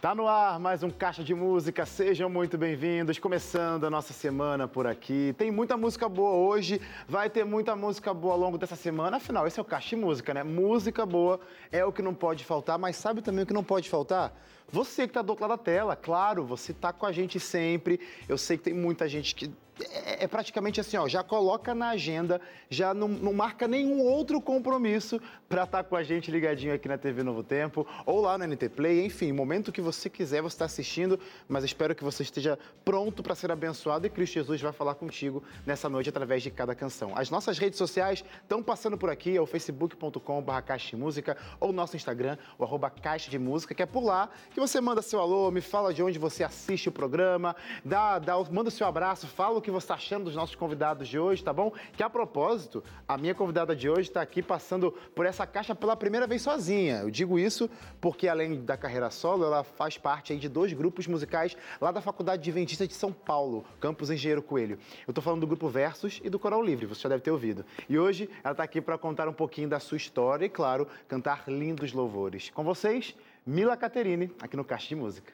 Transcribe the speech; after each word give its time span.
Tá 0.00 0.14
no 0.14 0.26
ar 0.26 0.58
mais 0.58 0.82
um 0.82 0.88
Caixa 0.88 1.22
de 1.22 1.34
Música, 1.34 1.84
sejam 1.84 2.30
muito 2.30 2.56
bem-vindos. 2.56 3.18
Começando 3.18 3.84
a 3.84 3.90
nossa 3.90 4.14
semana 4.14 4.66
por 4.66 4.86
aqui. 4.86 5.34
Tem 5.36 5.50
muita 5.50 5.76
música 5.76 6.08
boa 6.08 6.30
hoje, 6.30 6.80
vai 7.06 7.28
ter 7.28 7.44
muita 7.44 7.76
música 7.76 8.14
boa 8.14 8.32
ao 8.32 8.40
longo 8.40 8.56
dessa 8.56 8.76
semana. 8.76 9.18
Afinal, 9.18 9.46
esse 9.46 9.58
é 9.58 9.62
o 9.62 9.64
Caixa 9.64 9.90
de 9.90 9.96
Música, 9.96 10.32
né? 10.32 10.42
Música 10.42 11.04
boa 11.04 11.38
é 11.70 11.84
o 11.84 11.92
que 11.92 12.00
não 12.00 12.14
pode 12.14 12.46
faltar, 12.46 12.78
mas 12.78 12.96
sabe 12.96 13.20
também 13.20 13.44
o 13.44 13.46
que 13.46 13.52
não 13.52 13.62
pode 13.62 13.90
faltar? 13.90 14.32
Você 14.72 15.02
que 15.02 15.10
está 15.10 15.22
do 15.22 15.30
outro 15.30 15.46
lado 15.46 15.58
da 15.58 15.64
tela, 15.64 15.96
claro, 15.96 16.44
você 16.44 16.72
está 16.72 16.92
com 16.92 17.06
a 17.06 17.12
gente 17.12 17.40
sempre. 17.40 18.00
Eu 18.28 18.38
sei 18.38 18.56
que 18.56 18.64
tem 18.64 18.74
muita 18.74 19.08
gente 19.08 19.34
que 19.34 19.50
é, 19.88 20.24
é, 20.24 20.28
praticamente 20.28 20.80
assim, 20.80 20.96
ó, 20.96 21.08
já 21.08 21.22
coloca 21.22 21.74
na 21.74 21.90
agenda, 21.90 22.40
já 22.68 22.92
não, 22.92 23.08
não 23.08 23.32
marca 23.32 23.66
nenhum 23.66 24.00
outro 24.00 24.40
compromisso 24.40 25.20
para 25.48 25.64
estar 25.64 25.82
tá 25.82 25.88
com 25.88 25.96
a 25.96 26.02
gente 26.02 26.30
ligadinho 26.30 26.74
aqui 26.74 26.88
na 26.88 26.98
TV 26.98 27.22
Novo 27.22 27.42
Tempo 27.42 27.86
ou 28.04 28.20
lá 28.20 28.36
no 28.36 28.46
NT 28.46 28.68
Play, 28.70 29.04
enfim, 29.04 29.32
momento 29.32 29.72
que 29.72 29.80
você 29.80 30.10
quiser, 30.10 30.42
você 30.42 30.54
está 30.54 30.64
assistindo, 30.64 31.18
mas 31.48 31.64
espero 31.64 31.94
que 31.94 32.04
você 32.04 32.22
esteja 32.22 32.58
pronto 32.84 33.22
para 33.22 33.34
ser 33.34 33.50
abençoado 33.50 34.06
e 34.06 34.10
Cristo 34.10 34.34
Jesus 34.34 34.60
vai 34.60 34.72
falar 34.72 34.94
contigo 34.94 35.42
nessa 35.66 35.88
noite 35.88 36.08
através 36.08 36.42
de 36.42 36.50
cada 36.50 36.74
canção. 36.74 37.12
As 37.16 37.30
nossas 37.30 37.58
redes 37.58 37.78
sociais 37.78 38.24
estão 38.42 38.62
passando 38.62 38.98
por 38.98 39.10
aqui, 39.10 39.36
é 39.36 39.40
o 39.40 39.46
facebook.com.br 39.46 40.60
Caixa 40.64 40.90
de 40.90 40.96
Música 40.96 41.36
ou 41.58 41.72
nosso 41.72 41.96
Instagram, 41.96 42.36
o 42.58 42.64
arroba 42.64 42.90
Caixa 42.90 43.30
de 43.30 43.38
Música, 43.38 43.74
que 43.74 43.82
é 43.82 43.86
por 43.86 44.04
lá 44.04 44.28
que 44.52 44.59
você 44.60 44.80
manda 44.80 45.00
seu 45.00 45.20
alô, 45.20 45.50
me 45.50 45.62
fala 45.62 45.94
de 45.94 46.02
onde 46.02 46.18
você 46.18 46.44
assiste 46.44 46.90
o 46.90 46.92
programa, 46.92 47.56
dá, 47.84 48.18
dá, 48.18 48.38
manda 48.50 48.70
seu 48.70 48.86
abraço, 48.86 49.26
fala 49.26 49.58
o 49.58 49.62
que 49.62 49.70
que 49.70 49.72
você 49.72 49.84
está 49.84 49.94
achando 49.94 50.24
dos 50.24 50.34
nossos 50.34 50.56
convidados 50.56 51.06
de 51.08 51.18
hoje, 51.18 51.44
tá 51.44 51.52
bom? 51.52 51.72
Que 51.92 52.02
a 52.02 52.10
propósito, 52.10 52.82
a 53.06 53.16
minha 53.16 53.34
convidada 53.34 53.74
de 53.74 53.88
hoje 53.88 54.08
está 54.08 54.20
aqui 54.20 54.42
passando 54.42 54.92
por 55.14 55.24
essa 55.24 55.46
caixa 55.46 55.74
pela 55.74 55.96
primeira 55.96 56.26
vez 56.26 56.42
sozinha. 56.42 56.98
Eu 56.98 57.10
digo 57.10 57.38
isso 57.38 57.70
porque, 58.00 58.26
além 58.26 58.64
da 58.64 58.76
carreira 58.76 59.10
solo, 59.10 59.44
ela 59.44 59.62
faz 59.62 59.96
parte 59.96 60.36
de 60.36 60.48
dois 60.48 60.72
grupos 60.72 61.06
musicais 61.06 61.56
lá 61.80 61.92
da 61.92 62.00
Faculdade 62.00 62.42
de 62.42 62.50
Adventista 62.50 62.86
de 62.86 62.94
São 62.94 63.12
Paulo, 63.12 63.64
Campus 63.78 64.10
Engenheiro 64.10 64.42
Coelho. 64.42 64.76
Eu 65.06 65.12
estou 65.12 65.22
falando 65.22 65.40
do 65.40 65.46
Grupo 65.46 65.68
Versus 65.68 66.20
e 66.24 66.28
do 66.28 66.38
Coral 66.38 66.62
Livre, 66.62 66.86
você 66.86 67.02
já 67.02 67.08
deve 67.08 67.22
ter 67.22 67.30
ouvido. 67.30 67.64
E 67.88 67.96
hoje 67.96 68.28
ela 68.42 68.52
está 68.52 68.64
aqui 68.64 68.80
para 68.80 68.98
contar 68.98 69.28
um 69.28 69.32
pouquinho 69.32 69.68
da 69.68 69.78
sua 69.78 69.96
história 69.96 70.44
e, 70.44 70.48
claro, 70.48 70.88
cantar 71.06 71.44
lindos 71.46 71.92
louvores. 71.92 72.50
Com 72.50 72.64
vocês, 72.64 73.14
Mila 73.46 73.76
Caterine, 73.76 74.30
aqui 74.40 74.56
no 74.56 74.64
Caixa 74.64 74.88
de 74.88 74.96
Música. 74.96 75.32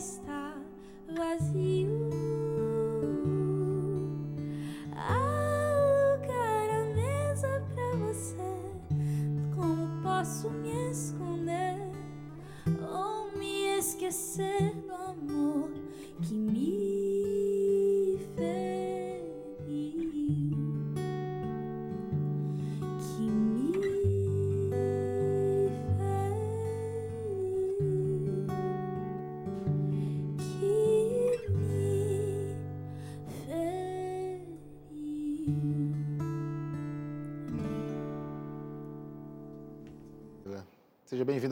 está 0.00 0.54
vazio. 1.14 2.09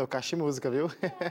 Caixa 0.08 0.36
Música, 0.36 0.70
viu? 0.70 0.90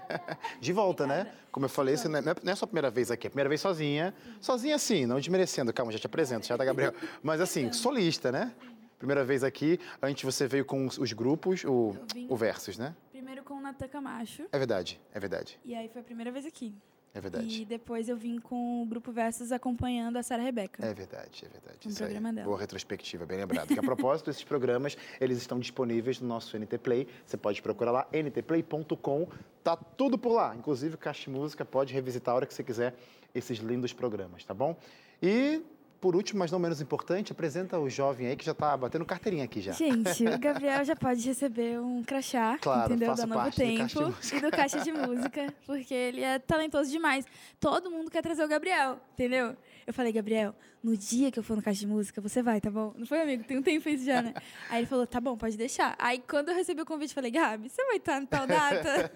De 0.62 0.72
volta, 0.72 1.06
né? 1.06 1.32
Como 1.52 1.66
eu 1.66 1.70
falei, 1.70 1.98
você 1.98 2.08
não 2.08 2.20
é, 2.20 2.22
não 2.22 2.54
é 2.54 2.56
só 2.56 2.66
a 2.66 2.68
primeira 2.68 2.90
vez 2.90 3.12
aqui, 3.12 3.28
é 3.28 3.30
a 3.30 3.32
primeira 3.32 3.50
vez 3.50 3.60
sozinha. 3.62 4.14
Sozinha 4.40 4.76
assim, 4.76 5.06
não 5.06 5.18
desmerecendo. 5.18 5.74
Calma, 5.74 5.92
já 5.92 6.00
te 6.00 6.06
apresento, 6.06 6.48
já 6.48 6.58
tá, 6.58 6.64
Gabriel. 6.64 6.94
Mas 7.22 7.42
assim, 7.42 7.72
solista, 7.74 8.32
né? 8.32 8.54
Primeira 8.98 9.24
vez 9.24 9.44
aqui, 9.44 9.80
antes 10.02 10.24
você 10.24 10.48
veio 10.48 10.66
com 10.66 10.88
os 10.88 11.14
grupos, 11.14 11.64
o, 11.64 11.96
o 12.28 12.36
Versus, 12.36 12.78
né? 12.78 12.96
Primeiro 13.12 13.44
com 13.44 13.56
o 13.56 13.62
Natan 13.62 13.88
Camacho. 13.88 14.46
É 14.52 14.58
verdade, 14.58 15.00
é 15.14 15.20
verdade. 15.20 15.60
E 15.64 15.76
aí 15.76 15.88
foi 15.90 16.02
a 16.02 16.04
primeira 16.04 16.32
vez 16.32 16.46
aqui. 16.46 16.74
É 17.18 17.22
verdade. 17.22 17.64
E 17.64 17.66
depois 17.66 18.08
eu 18.08 18.16
vim 18.16 18.40
com 18.40 18.84
o 18.84 18.86
Grupo 18.86 19.12
Versus 19.12 19.52
acompanhando 19.52 20.18
a 20.18 20.24
Sara 20.24 20.44
Rebeca. 20.44 20.86
É 20.86 20.94
verdade, 20.94 21.46
é 21.46 21.50
verdade. 21.50 21.88
Um 21.88 21.90
Isso 21.90 21.98
programa 21.98 22.30
aí. 22.30 22.36
dela. 22.36 22.46
Boa 22.46 22.60
retrospectiva, 22.60 23.26
bem 23.26 23.40
lembrado. 23.40 23.68
Que 23.70 23.80
a 23.80 23.82
propósito, 23.82 24.30
esses 24.30 24.44
programas, 24.44 24.96
eles 25.20 25.40
estão 25.40 25.60
disponíveis 25.60 26.22
no 26.22 26.28
nosso 26.28 26.56
NT 26.56 26.78
Play. 26.78 27.08
Você 27.26 27.36
pode 27.36 27.60
procurar 27.60 27.90
lá, 27.90 28.08
ntplay.com. 28.14 29.28
Tá 29.64 29.76
tudo 29.76 30.16
por 30.16 30.32
lá. 30.34 30.56
Inclusive, 30.56 30.96
Caixa 30.96 31.32
Música 31.32 31.66
pode 31.66 31.92
revisitar 31.92 32.34
a 32.34 32.36
hora 32.36 32.46
que 32.46 32.54
você 32.54 32.64
quiser 32.64 32.94
esses 33.34 33.58
lindos 33.58 33.94
programas, 33.94 34.46
tá 34.46 34.54
bom? 34.54 34.78
E, 35.20 35.64
por 36.00 36.16
último, 36.16 36.40
mas 36.40 36.52
não 36.52 36.60
menos 36.60 36.82
importante, 36.82 37.32
apresenta 37.32 37.80
o 37.80 37.90
jovem 37.90 38.28
aí 38.28 38.36
que 38.36 38.46
já 38.46 38.54
tá 38.54 38.76
batendo 38.78 39.06
carteirinha 39.06 39.44
aqui 39.46 39.62
já. 39.62 39.72
Gente, 39.72 40.26
o 40.28 40.38
Gabriel 40.40 40.84
já 40.86 40.96
pode 40.96 41.26
receber 41.28 41.80
um 41.80 42.04
crachá, 42.04 42.58
Claro, 42.60 42.92
entendeu? 42.94 43.16
Da 43.16 43.26
Novo 43.26 43.50
do 43.50 43.56
Tempo 43.56 44.02
Música. 44.02 44.38
e 44.38 44.42
do 44.42 44.52
Caixa 44.52 44.80
de 44.80 44.92
Música, 44.92 45.54
porque 45.66 45.94
ele 45.94 46.22
é 46.22 46.40
talentoso 46.40 46.90
demais. 46.90 47.26
Todo 47.60 47.90
mundo 47.90 48.12
quer 48.12 48.22
trazer 48.22 48.44
o 48.44 48.48
Gabriel, 48.48 49.00
entendeu? 49.14 49.56
Eu 49.86 49.94
falei, 49.94 50.12
Gabriel, 50.12 50.54
no 50.84 50.96
dia 50.96 51.32
que 51.32 51.40
eu 51.40 51.44
for 51.44 51.56
no 51.56 51.64
Caixa 51.64 51.80
de 51.80 51.88
Música, 51.88 52.22
você 52.22 52.44
vai, 52.44 52.62
tá 52.62 52.70
bom? 52.70 52.94
Não 52.96 53.06
foi, 53.06 53.22
amigo? 53.22 53.44
Tem 53.44 53.58
um 53.58 53.64
tempo 53.64 53.88
isso 53.90 54.06
já, 54.06 54.22
né? 54.22 54.34
Aí 54.70 54.80
ele 54.82 54.88
falou, 54.88 55.08
tá 55.08 55.20
bom, 55.20 55.38
pode 55.38 55.58
deixar. 55.58 55.96
Aí 55.98 56.22
quando 56.28 56.50
eu 56.50 56.56
recebi 56.56 56.82
o 56.82 56.86
convite, 56.86 57.12
eu 57.12 57.16
falei, 57.16 57.32
Gabi, 57.32 57.70
você 57.70 57.84
vai 57.86 57.98
estar 57.98 58.20
no 58.22 58.28
tal 58.28 58.46
data? 58.46 59.12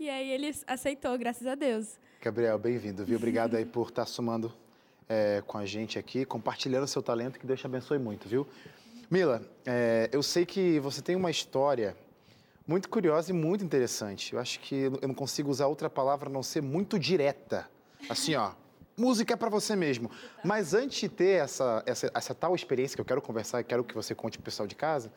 e 0.00 0.08
aí 0.08 0.30
ele 0.30 0.54
aceitou, 0.66 1.16
graças 1.18 1.46
a 1.46 1.54
Deus. 1.54 1.98
Gabriel, 2.20 2.58
bem-vindo, 2.58 3.04
viu? 3.04 3.16
Obrigado 3.16 3.56
aí 3.56 3.64
por 3.64 3.88
estar 3.88 4.06
somando 4.06 4.52
é, 5.08 5.42
com 5.46 5.58
a 5.58 5.66
gente 5.66 5.98
aqui, 5.98 6.24
compartilhando 6.24 6.86
seu 6.86 7.02
talento, 7.02 7.38
que 7.38 7.46
Deus 7.46 7.60
te 7.60 7.66
abençoe 7.66 7.98
muito, 7.98 8.28
viu? 8.28 8.46
Mila, 9.10 9.42
é, 9.64 10.08
eu 10.12 10.22
sei 10.22 10.44
que 10.44 10.80
você 10.80 11.00
tem 11.00 11.14
uma 11.14 11.30
história 11.30 11.96
muito 12.66 12.88
curiosa 12.88 13.30
e 13.30 13.32
muito 13.32 13.64
interessante. 13.64 14.32
Eu 14.32 14.40
acho 14.40 14.58
que 14.60 14.74
eu 14.74 15.08
não 15.08 15.14
consigo 15.14 15.50
usar 15.50 15.68
outra 15.68 15.88
palavra 15.88 16.28
a 16.28 16.32
não 16.32 16.42
ser 16.42 16.60
muito 16.60 16.98
direta. 16.98 17.70
Assim, 18.08 18.34
ó, 18.34 18.50
música 18.96 19.34
é 19.34 19.36
para 19.36 19.48
você 19.48 19.76
mesmo. 19.76 20.10
Mas 20.42 20.74
antes 20.74 20.98
de 20.98 21.08
ter 21.08 21.42
essa, 21.44 21.82
essa, 21.86 22.10
essa 22.12 22.34
tal 22.34 22.54
experiência 22.54 22.96
que 22.96 23.00
eu 23.00 23.04
quero 23.04 23.22
conversar 23.22 23.60
e 23.60 23.64
quero 23.64 23.84
que 23.84 23.94
você 23.94 24.14
conte 24.14 24.38
pro 24.38 24.44
pessoal 24.44 24.66
de 24.66 24.74
casa, 24.74 25.12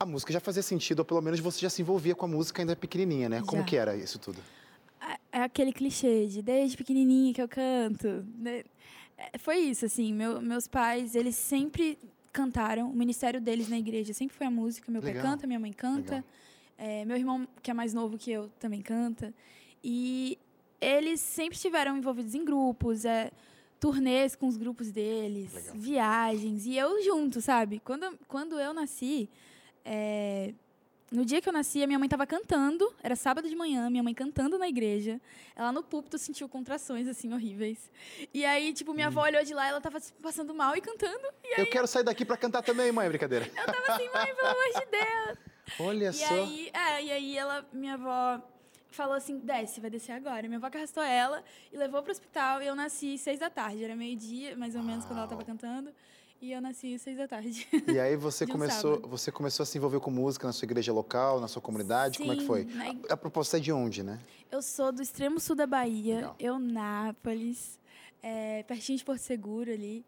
a 0.00 0.06
música 0.06 0.32
já 0.32 0.40
fazia 0.40 0.62
sentido, 0.62 1.00
ou 1.00 1.04
pelo 1.04 1.20
menos 1.20 1.40
você 1.40 1.60
já 1.60 1.70
se 1.70 1.82
envolvia 1.82 2.14
com 2.14 2.24
a 2.24 2.28
música 2.28 2.62
ainda 2.62 2.74
pequenininha, 2.76 3.28
né? 3.28 3.42
Como 3.46 3.62
Já. 3.62 3.68
que 3.68 3.76
era 3.76 3.96
isso 3.96 4.18
tudo? 4.18 4.40
É 5.32 5.42
aquele 5.42 5.72
clichê 5.72 6.26
de 6.26 6.42
desde 6.42 6.76
pequenininha 6.76 7.32
que 7.34 7.42
eu 7.42 7.48
canto. 7.48 8.24
né? 8.36 8.64
É, 9.16 9.38
Foi 9.38 9.56
isso, 9.58 9.84
assim. 9.84 10.12
meu- 10.12 10.40
meus 10.40 10.66
pais, 10.68 11.14
eles 11.14 11.34
sempre 11.36 11.98
cantaram. 12.32 12.90
O 12.90 12.94
ministério 12.94 13.40
deles 13.40 13.68
na 13.68 13.78
igreja 13.78 14.12
sempre 14.12 14.36
foi 14.36 14.46
a 14.46 14.50
música. 14.50 14.90
Meu 14.92 15.02
Legal. 15.02 15.22
pai 15.22 15.30
canta, 15.32 15.46
minha 15.46 15.58
mãe 15.60 15.72
canta. 15.72 16.24
É, 16.76 17.04
meu 17.04 17.16
irmão, 17.16 17.46
que 17.62 17.70
é 17.70 17.74
mais 17.74 17.92
novo 17.92 18.16
que 18.16 18.30
eu, 18.30 18.48
também 18.60 18.80
canta. 18.82 19.34
E 19.82 20.38
eles 20.80 21.20
sempre 21.20 21.56
estiveram 21.56 21.96
envolvidos 21.96 22.34
em 22.34 22.44
grupos, 22.44 23.04
é, 23.04 23.32
turnês 23.80 24.36
com 24.36 24.46
os 24.46 24.56
grupos 24.56 24.90
deles, 24.92 25.52
Legal. 25.52 25.74
viagens. 25.76 26.66
E 26.66 26.76
eu 26.76 27.02
junto, 27.02 27.40
sabe? 27.40 27.80
Quando, 27.84 28.16
quando 28.28 28.60
eu 28.60 28.72
nasci, 28.72 29.28
é, 29.84 30.52
no 31.10 31.24
dia 31.24 31.40
que 31.40 31.48
eu 31.48 31.52
nasci, 31.52 31.82
a 31.82 31.86
minha 31.86 31.98
mãe 31.98 32.06
estava 32.06 32.26
cantando, 32.26 32.92
era 33.02 33.16
sábado 33.16 33.48
de 33.48 33.56
manhã, 33.56 33.88
minha 33.88 34.02
mãe 34.02 34.12
cantando 34.14 34.58
na 34.58 34.68
igreja. 34.68 35.20
Ela 35.56 35.72
no 35.72 35.82
púlpito 35.82 36.18
sentiu 36.18 36.48
contrações, 36.48 37.08
assim, 37.08 37.32
horríveis. 37.32 37.90
E 38.32 38.44
aí, 38.44 38.72
tipo, 38.72 38.92
minha 38.92 39.06
avó 39.06 39.22
olhou 39.22 39.42
de 39.44 39.54
lá, 39.54 39.66
ela 39.68 39.80
tava 39.80 40.00
tipo, 40.00 40.20
passando 40.20 40.54
mal 40.54 40.76
e 40.76 40.80
cantando. 40.80 41.26
E 41.44 41.60
Eu 41.60 41.66
quero 41.70 41.86
sair 41.86 42.02
daqui 42.04 42.24
para 42.24 42.36
cantar 42.36 42.62
também, 42.62 42.92
mãe, 42.92 43.08
brincadeira. 43.08 43.46
eu 43.46 43.66
tava 43.66 43.92
assim, 43.94 44.08
mãe, 44.12 44.34
pelo 44.34 44.48
amor 44.48 44.80
de 44.80 44.86
Deus. 44.90 45.38
Olha 45.80 46.08
E 46.10 46.12
só. 46.12 46.34
aí, 46.34 46.70
é, 46.72 47.02
e 47.02 47.10
aí 47.10 47.36
ela, 47.38 47.66
minha 47.72 47.94
avó 47.94 48.42
falou 48.90 49.14
assim, 49.14 49.38
desce, 49.38 49.80
vai 49.80 49.90
descer 49.90 50.12
agora. 50.12 50.42
Minha 50.46 50.56
avó 50.58 50.70
que 50.70 50.76
arrastou 50.78 51.02
ela 51.02 51.42
e 51.72 51.76
levou 51.76 52.02
pro 52.02 52.10
hospital 52.12 52.62
e 52.62 52.66
eu 52.66 52.74
nasci 52.74 53.18
seis 53.18 53.38
da 53.38 53.50
tarde. 53.50 53.82
Era 53.84 53.94
meio-dia, 53.96 54.56
mais 54.56 54.74
ou 54.74 54.82
menos, 54.82 55.04
quando 55.04 55.18
ela 55.18 55.28
tava 55.28 55.40
Uau. 55.42 55.46
cantando. 55.46 55.92
E 56.40 56.52
eu 56.52 56.60
nasci 56.60 56.96
seis 56.98 57.16
da 57.16 57.26
tarde. 57.26 57.66
E 57.88 57.98
aí 57.98 58.16
você 58.16 58.44
um 58.46 58.48
começou, 58.48 58.94
sábado. 58.94 59.08
você 59.08 59.32
começou 59.32 59.64
a 59.64 59.66
se 59.66 59.76
envolver 59.76 59.98
com 60.00 60.10
música 60.10 60.46
na 60.46 60.52
sua 60.52 60.66
igreja 60.66 60.92
local, 60.92 61.40
na 61.40 61.48
sua 61.48 61.60
comunidade? 61.60 62.18
Como 62.18 62.32
é 62.32 62.36
que 62.36 62.42
Sim, 62.42 62.46
foi? 62.46 62.64
na 62.64 62.90
A, 63.10 63.14
a 63.14 63.16
propósito 63.16 63.56
é 63.56 63.60
de 63.60 63.72
onde, 63.72 64.02
né? 64.04 64.20
Eu 64.50 64.62
sou 64.62 64.92
do 64.92 65.02
extremo 65.02 65.40
sul 65.40 65.56
da 65.56 65.66
Bahia, 65.66 66.16
Legal. 66.16 66.36
Eunápolis, 66.38 67.78
é, 68.22 68.62
pertinho 68.62 68.96
de 68.98 69.04
Porto 69.04 69.20
Seguro 69.20 69.70
ali. 69.72 70.04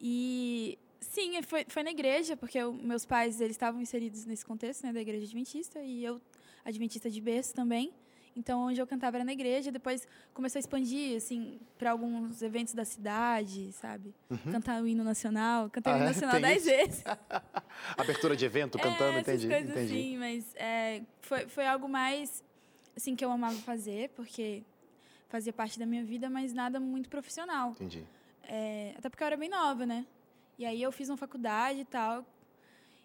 E 0.00 0.78
sim, 1.00 1.40
foi, 1.42 1.66
foi 1.68 1.82
na 1.82 1.90
igreja, 1.90 2.34
porque 2.36 2.58
eu- 2.58 2.72
meus 2.72 3.04
pais 3.04 3.40
eles 3.40 3.54
estavam 3.54 3.80
inseridos 3.80 4.24
nesse 4.24 4.44
contexto 4.44 4.84
né, 4.84 4.92
da 4.92 5.00
igreja 5.02 5.24
adventista 5.26 5.80
e 5.80 6.02
eu 6.02 6.18
adventista 6.64 7.10
de 7.10 7.20
berço 7.20 7.52
também. 7.54 7.92
Então, 8.36 8.60
onde 8.66 8.80
eu 8.80 8.86
cantava 8.86 9.16
era 9.18 9.24
na 9.24 9.32
igreja. 9.32 9.70
Depois 9.70 10.06
começou 10.32 10.58
a 10.58 10.60
expandir, 10.60 11.16
assim, 11.16 11.60
para 11.78 11.92
alguns 11.92 12.42
eventos 12.42 12.74
da 12.74 12.84
cidade, 12.84 13.70
sabe? 13.72 14.12
Cantar 14.50 14.82
o 14.82 14.86
hino 14.88 15.04
nacional. 15.04 15.66
O 15.66 15.66
Uhum. 15.66 15.70
Ah, 15.84 15.90
hino 15.90 16.02
é? 16.02 16.06
nacional 16.06 16.40
dez 16.40 16.66
isso? 16.66 16.76
vezes. 16.76 17.04
Abertura 17.96 18.36
de 18.36 18.44
evento, 18.44 18.78
cantando, 18.78 19.18
é, 19.18 19.20
entendi, 19.20 19.48
coisas 19.48 19.70
entendi. 19.70 19.92
assim, 19.94 20.18
mas 20.18 20.54
é, 20.56 21.02
foi, 21.20 21.46
foi 21.46 21.66
algo 21.66 21.88
mais 21.88 22.42
assim 22.96 23.14
que 23.16 23.24
eu 23.24 23.30
amava 23.30 23.54
fazer, 23.56 24.10
porque 24.10 24.62
fazia 25.28 25.52
parte 25.52 25.78
da 25.78 25.86
minha 25.86 26.04
vida, 26.04 26.28
mas 26.30 26.52
nada 26.52 26.78
muito 26.80 27.08
profissional. 27.08 27.70
Entendi. 27.70 28.04
É, 28.44 28.94
até 28.98 29.08
porque 29.08 29.22
eu 29.22 29.26
era 29.26 29.36
bem 29.36 29.48
nova, 29.48 29.86
né? 29.86 30.04
E 30.58 30.64
aí 30.66 30.82
eu 30.82 30.92
fiz 30.92 31.08
uma 31.08 31.16
faculdade 31.16 31.80
e 31.80 31.84
tal. 31.84 32.24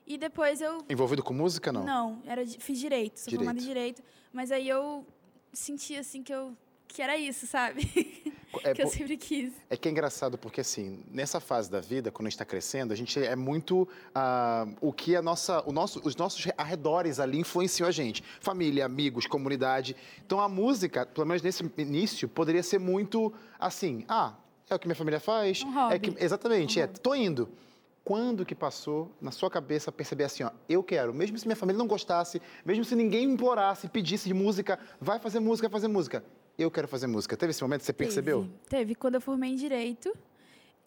E 0.06 0.18
depois 0.18 0.60
eu. 0.60 0.84
Envolvido 0.90 1.24
com 1.24 1.34
música, 1.34 1.72
não? 1.72 1.84
Não, 1.86 2.22
era, 2.26 2.46
fiz 2.46 2.80
direito, 2.80 3.20
sou 3.20 3.34
formada 3.34 3.60
em 3.60 3.64
Direito. 3.64 3.98
direito. 4.02 4.20
Mas 4.34 4.52
aí 4.52 4.68
eu 4.68 5.06
senti 5.54 5.96
assim 5.96 6.24
que 6.24 6.34
eu. 6.34 6.56
que 6.88 7.02
era 7.02 7.18
isso, 7.18 7.48
sabe? 7.48 7.88
É, 8.64 8.74
que 8.74 8.82
eu 8.82 8.88
sempre 8.88 9.16
quis. 9.16 9.54
é 9.70 9.78
que 9.78 9.88
é 9.88 9.92
engraçado 9.92 10.38
porque, 10.38 10.62
assim, 10.62 11.04
nessa 11.12 11.40
fase 11.40 11.70
da 11.70 11.80
vida, 11.80 12.12
quando 12.12 12.26
a 12.26 12.30
gente 12.30 12.36
está 12.36 12.46
crescendo, 12.46 12.92
a 12.92 12.96
gente 12.96 13.20
é 13.20 13.36
muito 13.36 13.88
ah, 14.14 14.68
o 14.82 14.92
que 14.92 15.16
a 15.16 15.22
nossa, 15.22 15.64
o 15.70 15.72
nosso, 15.72 16.02
os 16.04 16.16
nossos 16.16 16.48
arredores 16.58 17.20
ali 17.20 17.38
influenciam 17.38 17.88
a 17.88 17.92
gente. 17.92 18.24
Família, 18.42 18.86
amigos, 18.86 19.28
comunidade. 19.28 19.96
Então, 20.26 20.40
a 20.40 20.50
música, 20.50 21.06
pelo 21.06 21.28
menos 21.28 21.44
nesse 21.44 21.64
início, 21.78 22.28
poderia 22.28 22.64
ser 22.64 22.80
muito 22.80 23.32
assim, 23.60 24.04
ah, 24.08 24.34
é 24.70 24.76
o 24.76 24.80
que 24.80 24.88
minha 24.88 24.96
família 24.96 25.20
faz. 25.20 25.64
Um. 25.64 25.92
É 25.92 26.00
que, 26.00 26.16
exatamente, 26.24 26.80
Um 26.80 26.84
é, 26.84 26.88
tô 26.88 27.14
indo. 27.16 27.50
Quando 28.10 28.44
que 28.44 28.56
passou 28.56 29.12
na 29.22 29.30
sua 29.30 29.52
cabeça 29.52 29.92
perceber 29.92 30.24
assim, 30.24 30.42
ó, 30.42 30.50
eu 30.68 30.82
quero, 30.82 31.14
mesmo 31.14 31.38
se 31.38 31.46
minha 31.46 31.56
família 31.56 31.78
não 31.78 31.86
gostasse, 31.86 32.42
mesmo 32.66 32.84
se 32.84 32.96
ninguém 32.96 33.24
implorasse, 33.34 33.88
pedisse 33.88 34.28
de 34.28 34.34
música, 34.34 34.80
vai 35.00 35.20
fazer 35.20 35.40
música, 35.40 35.70
vai 35.70 35.80
fazer 35.80 35.90
música. 35.90 36.26
Eu 36.58 36.72
quero 36.72 36.88
fazer 36.88 37.06
música. 37.06 37.38
Teve 37.38 37.52
esse 37.52 37.62
momento 37.62 37.82
que 37.82 37.86
você 37.86 37.94
percebeu? 37.94 38.42
Teve, 38.42 38.54
teve. 38.68 38.96
Quando 38.96 39.14
eu 39.14 39.22
formei 39.22 39.52
em 39.52 39.56
Direito, 39.56 40.12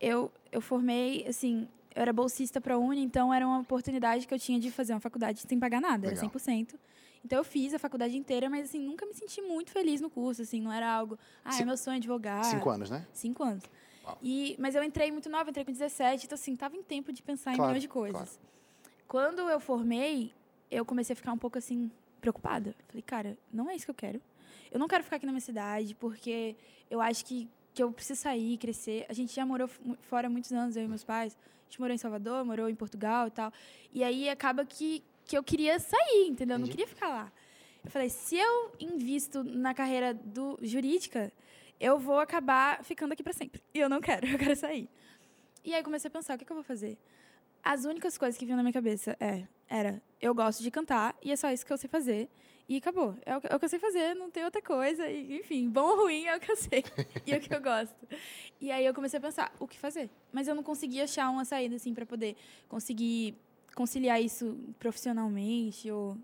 eu, 0.00 0.32
eu 0.50 0.60
formei, 0.60 1.24
assim, 1.28 1.68
eu 1.94 2.02
era 2.02 2.12
bolsista 2.12 2.60
para 2.60 2.74
a 2.74 2.78
Uni, 2.78 3.04
então 3.04 3.32
era 3.32 3.46
uma 3.46 3.60
oportunidade 3.60 4.26
que 4.26 4.34
eu 4.34 4.38
tinha 4.40 4.58
de 4.58 4.72
fazer 4.72 4.92
uma 4.92 4.98
faculdade 4.98 5.44
sem 5.46 5.60
pagar 5.60 5.80
nada, 5.80 6.08
Legal. 6.08 6.24
era 6.24 6.28
100%. 6.28 6.74
Então 7.24 7.38
eu 7.38 7.44
fiz 7.44 7.72
a 7.72 7.78
faculdade 7.78 8.16
inteira, 8.16 8.50
mas 8.50 8.64
assim, 8.64 8.80
nunca 8.80 9.06
me 9.06 9.14
senti 9.14 9.40
muito 9.40 9.70
feliz 9.70 10.00
no 10.00 10.10
curso, 10.10 10.42
assim, 10.42 10.60
não 10.60 10.72
era 10.72 10.92
algo, 10.92 11.16
ah, 11.44 11.52
Cin- 11.52 11.62
é 11.62 11.66
meu 11.66 11.76
sonho 11.76 11.98
advogar. 11.98 12.42
Cinco 12.42 12.68
anos, 12.68 12.90
né? 12.90 13.06
Cinco 13.12 13.44
anos. 13.44 13.62
E, 14.22 14.56
mas 14.58 14.74
eu 14.74 14.82
entrei 14.82 15.10
muito 15.10 15.28
nova, 15.28 15.50
entrei 15.50 15.64
com 15.64 15.72
17, 15.72 16.26
então 16.26 16.34
assim, 16.34 16.56
tava 16.56 16.76
em 16.76 16.82
tempo 16.82 17.12
de 17.12 17.22
pensar 17.22 17.54
Claro, 17.54 17.62
em 17.62 17.66
milhões 17.66 17.82
de 17.82 17.88
coisas. 17.88 18.40
Quando 19.06 19.48
eu 19.48 19.60
formei, 19.60 20.32
eu 20.70 20.84
comecei 20.84 21.12
a 21.12 21.16
ficar 21.16 21.32
um 21.32 21.38
pouco 21.38 21.58
assim, 21.58 21.90
preocupada. 22.20 22.74
Falei, 22.88 23.02
cara, 23.02 23.38
não 23.52 23.68
é 23.68 23.76
isso 23.76 23.84
que 23.84 23.90
eu 23.90 23.94
quero. 23.94 24.20
Eu 24.70 24.78
não 24.78 24.88
quero 24.88 25.04
ficar 25.04 25.16
aqui 25.16 25.26
na 25.26 25.32
minha 25.32 25.40
cidade, 25.40 25.94
porque 25.94 26.56
eu 26.90 27.00
acho 27.00 27.24
que, 27.24 27.48
que 27.74 27.82
eu 27.82 27.92
preciso 27.92 28.22
sair, 28.22 28.56
crescer. 28.56 29.04
A 29.08 29.12
gente 29.12 29.34
já 29.34 29.44
morou 29.44 29.68
fora 30.02 30.26
há 30.28 30.30
muitos 30.30 30.52
anos, 30.52 30.76
eu 30.76 30.84
e 30.84 30.88
meus 30.88 31.04
pais. 31.04 31.36
A 31.36 31.64
gente 31.68 31.80
morou 31.80 31.94
em 31.94 31.98
Salvador, 31.98 32.44
morou 32.44 32.68
em 32.68 32.74
Portugal 32.74 33.26
e 33.26 33.30
tal. 33.30 33.52
E 33.92 34.02
aí 34.02 34.28
acaba 34.28 34.64
que, 34.64 35.02
que 35.26 35.36
eu 35.36 35.42
queria 35.42 35.78
sair, 35.78 36.28
entendeu? 36.28 36.54
Eu 36.54 36.60
não 36.60 36.68
queria 36.68 36.86
ficar 36.86 37.08
lá. 37.08 37.32
Eu 37.84 37.90
falei, 37.90 38.08
se 38.08 38.36
eu 38.36 38.72
invisto 38.80 39.42
na 39.42 39.74
carreira 39.74 40.14
do 40.14 40.58
jurídica, 40.62 41.32
eu 41.82 41.98
vou 41.98 42.18
acabar 42.20 42.82
ficando 42.84 43.12
aqui 43.12 43.22
para 43.22 43.32
sempre. 43.32 43.60
E 43.74 43.80
eu 43.80 43.88
não 43.88 44.00
quero, 44.00 44.24
eu 44.32 44.38
quero 44.38 44.54
sair. 44.56 44.88
E 45.64 45.74
aí 45.74 45.82
comecei 45.82 46.08
a 46.08 46.10
pensar, 46.10 46.34
o 46.36 46.38
que, 46.38 46.44
que 46.44 46.52
eu 46.52 46.56
vou 46.56 46.62
fazer? 46.64 46.96
As 47.62 47.84
únicas 47.84 48.16
coisas 48.16 48.38
que 48.38 48.44
vinham 48.44 48.56
na 48.56 48.62
minha 48.62 48.72
cabeça 48.72 49.16
é, 49.20 49.46
era, 49.68 50.02
eu 50.20 50.34
gosto 50.34 50.62
de 50.62 50.70
cantar 50.70 51.14
e 51.22 51.30
é 51.32 51.36
só 51.36 51.50
isso 51.50 51.64
que 51.66 51.72
eu 51.72 51.76
sei 51.78 51.88
fazer. 51.90 52.28
E 52.68 52.76
acabou. 52.76 53.14
É 53.26 53.36
o, 53.36 53.40
que- 53.40 53.46
é 53.48 53.54
o 53.54 53.58
que 53.58 53.64
eu 53.64 53.68
sei 53.68 53.78
fazer, 53.78 54.14
não 54.14 54.30
tem 54.30 54.44
outra 54.44 54.62
coisa. 54.62 55.06
E, 55.08 55.38
enfim, 55.40 55.68
bom 55.68 55.82
ou 55.82 55.96
ruim 56.04 56.24
é 56.26 56.36
o 56.36 56.40
que 56.40 56.50
eu 56.50 56.56
sei. 56.56 56.84
e 57.26 57.32
é 57.32 57.36
o 57.36 57.40
que 57.40 57.52
eu 57.54 57.60
gosto. 57.60 57.94
E 58.60 58.70
aí 58.70 58.86
eu 58.86 58.94
comecei 58.94 59.18
a 59.18 59.20
pensar, 59.20 59.52
o 59.60 59.66
que 59.66 59.78
fazer? 59.78 60.08
Mas 60.32 60.46
eu 60.48 60.54
não 60.54 60.62
conseguia 60.62 61.04
achar 61.04 61.28
uma 61.30 61.44
saída, 61.44 61.74
assim, 61.76 61.92
para 61.92 62.06
poder 62.06 62.36
conseguir 62.68 63.34
conciliar 63.74 64.20
isso 64.22 64.56
profissionalmente 64.78 65.90
ou... 65.90 66.16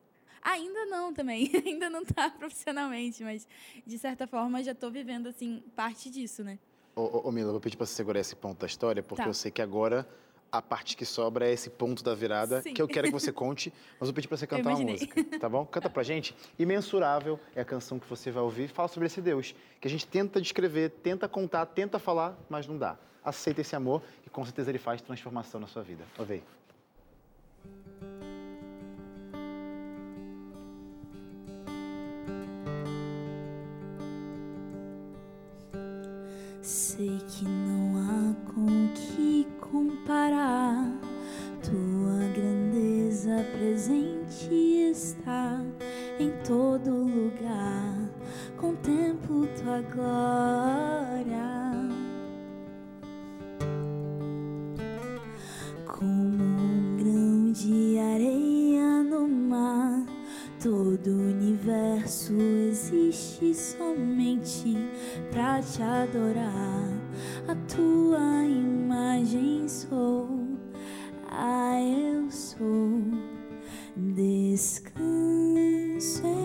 Ainda 0.51 0.87
não 0.87 1.13
também, 1.13 1.51
ainda 1.67 1.91
não 1.91 2.03
tá 2.05 2.31
profissionalmente, 2.39 3.23
mas 3.23 3.47
de 3.87 3.99
certa 3.99 4.27
forma 4.27 4.63
já 4.63 4.73
estou 4.73 4.91
vivendo 4.91 5.27
assim 5.29 5.63
parte 5.77 6.09
disso, 6.09 6.43
né? 6.43 6.59
Ô, 6.97 7.03
ô, 7.03 7.29
ô 7.29 7.33
Mila, 7.33 7.49
eu 7.49 7.53
vou 7.53 7.61
pedir 7.61 7.77
para 7.77 7.85
você 7.85 7.95
segurar 7.95 8.19
esse 8.19 8.35
ponto 8.35 8.59
da 8.59 8.67
história, 8.67 9.03
porque 9.03 9.23
Tá. 9.23 9.29
eu 9.29 9.35
sei 9.35 9.51
que 9.51 9.61
agora 9.61 10.09
a 10.51 10.63
parte 10.63 10.97
que 10.97 11.05
sobra 11.05 11.47
é 11.47 11.53
esse 11.53 11.69
ponto 11.69 12.03
da 12.03 12.15
virada 12.15 12.63
Sim. 12.63 12.73
que 12.73 12.81
eu 12.81 12.89
quero 12.89 13.09
que 13.09 13.13
você 13.13 13.31
conte, 13.45 13.71
mas 14.01 14.09
vou 14.09 14.15
pedir 14.15 14.27
para 14.29 14.39
você 14.39 14.47
cantar 14.47 14.71
uma 14.75 14.81
música, 14.81 15.23
tá 15.39 15.49
bom? 15.51 15.67
Canta 15.67 15.91
pra 15.91 16.03
gente. 16.03 16.35
Imensurável 16.59 17.39
é 17.55 17.61
a 17.61 17.65
canção 17.67 17.99
que 17.99 18.09
você 18.09 18.31
vai 18.31 18.43
ouvir. 18.43 18.69
Fala 18.69 18.89
sobre 18.89 19.07
esse 19.07 19.21
Deus, 19.21 19.55
que 19.79 19.87
a 19.87 19.91
gente 19.91 20.07
tenta 20.07 20.41
descrever, 20.41 20.89
tenta 21.03 21.29
contar, 21.29 21.67
tenta 21.67 21.99
falar, 21.99 22.39
mas 22.49 22.67
não 22.67 22.79
dá. 22.79 22.97
Aceita 23.23 23.61
esse 23.61 23.77
amor 23.77 24.03
e 24.27 24.31
com 24.31 24.43
certeza 24.43 24.71
ele 24.71 24.79
faz 24.79 25.03
transformação 25.03 25.61
na 25.61 25.67
sua 25.67 25.83
vida. 25.83 26.05
Ouve 26.19 26.35
aí. 26.35 26.43
Em 46.19 46.33
todo 46.45 46.91
lugar. 46.91 47.95
Contemplo 48.57 49.47
tua 49.59 49.81
glória. 49.83 51.39
Como 55.87 56.43
um 56.43 56.97
grão 56.97 57.53
de 57.53 57.99
areia 57.99 59.03
no 59.03 59.29
mar, 59.29 60.07
todo 60.63 61.09
o 61.09 61.31
universo 61.31 62.35
existe 62.69 63.55
somente 63.55 64.77
pra 65.31 65.61
te 65.63 65.83
adorar. 65.83 66.89
A 67.47 67.55
tua 67.73 68.45
imagem 68.45 69.69
sou, 69.69 70.29
ah, 71.31 71.81
eu 71.81 72.31
sou. 72.31 73.03
Descanso 73.97 75.18
então, 75.99 76.38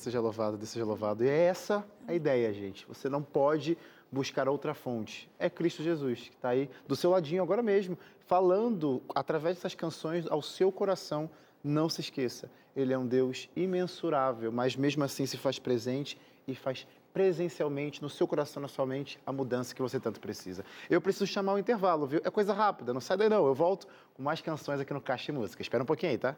Deus 0.00 0.04
seja 0.04 0.20
louvado, 0.20 0.56
Deus 0.56 0.70
seja 0.70 0.84
louvado. 0.84 1.22
E 1.22 1.28
é 1.28 1.44
essa 1.44 1.84
a 2.08 2.14
ideia, 2.14 2.50
gente. 2.54 2.86
Você 2.86 3.06
não 3.06 3.22
pode 3.22 3.76
buscar 4.10 4.48
outra 4.48 4.72
fonte. 4.72 5.30
É 5.38 5.50
Cristo 5.50 5.82
Jesus, 5.82 6.20
que 6.20 6.36
está 6.36 6.48
aí 6.48 6.70
do 6.88 6.96
seu 6.96 7.10
ladinho 7.10 7.42
agora 7.42 7.62
mesmo, 7.62 7.98
falando 8.26 9.02
através 9.14 9.56
dessas 9.56 9.74
canções 9.74 10.26
ao 10.26 10.40
seu 10.40 10.72
coração. 10.72 11.28
Não 11.62 11.90
se 11.90 12.00
esqueça, 12.00 12.50
Ele 12.74 12.94
é 12.94 12.98
um 12.98 13.06
Deus 13.06 13.50
imensurável, 13.54 14.50
mas 14.50 14.74
mesmo 14.74 15.04
assim 15.04 15.26
se 15.26 15.36
faz 15.36 15.58
presente 15.58 16.18
e 16.48 16.54
faz 16.54 16.86
presencialmente 17.12 18.00
no 18.00 18.08
seu 18.08 18.26
coração, 18.26 18.62
na 18.62 18.68
sua 18.68 18.86
mente, 18.86 19.18
a 19.26 19.32
mudança 19.32 19.74
que 19.74 19.82
você 19.82 20.00
tanto 20.00 20.18
precisa. 20.18 20.64
Eu 20.88 21.02
preciso 21.02 21.26
chamar 21.26 21.52
o 21.52 21.58
intervalo, 21.58 22.06
viu? 22.06 22.22
É 22.24 22.30
coisa 22.30 22.54
rápida, 22.54 22.94
não 22.94 23.00
sai 23.02 23.18
daí 23.18 23.28
não. 23.28 23.46
Eu 23.46 23.54
volto 23.54 23.86
com 24.14 24.22
mais 24.22 24.40
canções 24.40 24.80
aqui 24.80 24.94
no 24.94 25.00
Caixa 25.00 25.26
de 25.26 25.32
Música. 25.38 25.60
Espera 25.60 25.82
um 25.82 25.86
pouquinho 25.86 26.12
aí, 26.12 26.18
tá? 26.18 26.34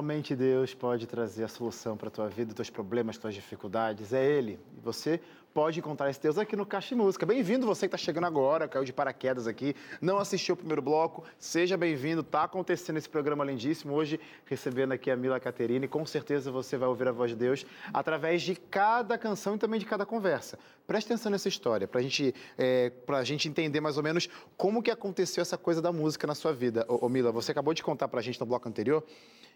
Somente 0.00 0.34
Deus 0.34 0.72
pode 0.72 1.06
trazer 1.06 1.44
a 1.44 1.48
solução 1.48 1.94
para 1.94 2.08
a 2.08 2.10
tua 2.10 2.26
vida, 2.26 2.54
teus 2.54 2.70
problemas, 2.70 3.18
tuas 3.18 3.34
dificuldades. 3.34 4.14
É 4.14 4.24
Ele. 4.24 4.58
E 4.74 4.80
você 4.80 5.20
pode 5.52 5.78
encontrar 5.78 6.08
esse 6.08 6.18
Deus 6.18 6.38
aqui 6.38 6.56
no 6.56 6.64
Caixa 6.64 6.88
de 6.88 6.94
Música. 6.94 7.26
Bem-vindo 7.26 7.66
você 7.66 7.80
que 7.80 7.94
está 7.94 7.98
chegando 7.98 8.24
agora, 8.24 8.66
caiu 8.66 8.82
de 8.82 8.94
paraquedas 8.94 9.46
aqui, 9.46 9.76
não 10.00 10.16
assistiu 10.16 10.54
o 10.54 10.56
primeiro 10.56 10.80
bloco. 10.80 11.22
Seja 11.38 11.76
bem-vindo. 11.76 12.22
Está 12.22 12.44
acontecendo 12.44 12.96
esse 12.96 13.10
programa 13.10 13.44
lindíssimo 13.44 13.92
hoje, 13.92 14.18
recebendo 14.46 14.92
aqui 14.92 15.10
a 15.10 15.16
Mila 15.16 15.38
Caterine. 15.38 15.86
Com 15.86 16.06
certeza 16.06 16.50
você 16.50 16.78
vai 16.78 16.88
ouvir 16.88 17.06
a 17.06 17.12
voz 17.12 17.32
de 17.32 17.36
Deus 17.36 17.66
através 17.92 18.40
de 18.40 18.54
cada 18.54 19.18
canção 19.18 19.56
e 19.56 19.58
também 19.58 19.78
de 19.78 19.84
cada 19.84 20.06
conversa. 20.06 20.58
Preste 20.86 21.08
atenção 21.08 21.30
nessa 21.30 21.48
história, 21.48 21.86
para 21.86 22.00
gente, 22.00 22.34
é, 22.56 22.90
a 23.06 23.22
gente 23.22 23.46
entender 23.50 23.82
mais 23.82 23.98
ou 23.98 24.02
menos 24.02 24.30
como 24.56 24.82
que 24.82 24.90
aconteceu 24.90 25.42
essa 25.42 25.58
coisa 25.58 25.82
da 25.82 25.92
música 25.92 26.26
na 26.26 26.34
sua 26.34 26.54
vida. 26.54 26.86
Ô, 26.88 27.04
ô 27.04 27.08
Mila, 27.10 27.30
você 27.30 27.52
acabou 27.52 27.74
de 27.74 27.82
contar 27.82 28.08
para 28.08 28.20
a 28.20 28.22
gente 28.22 28.40
no 28.40 28.46
bloco 28.46 28.66
anterior 28.66 29.04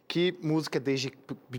que 0.07 0.37
música 0.43 0.79
desde 0.79 1.11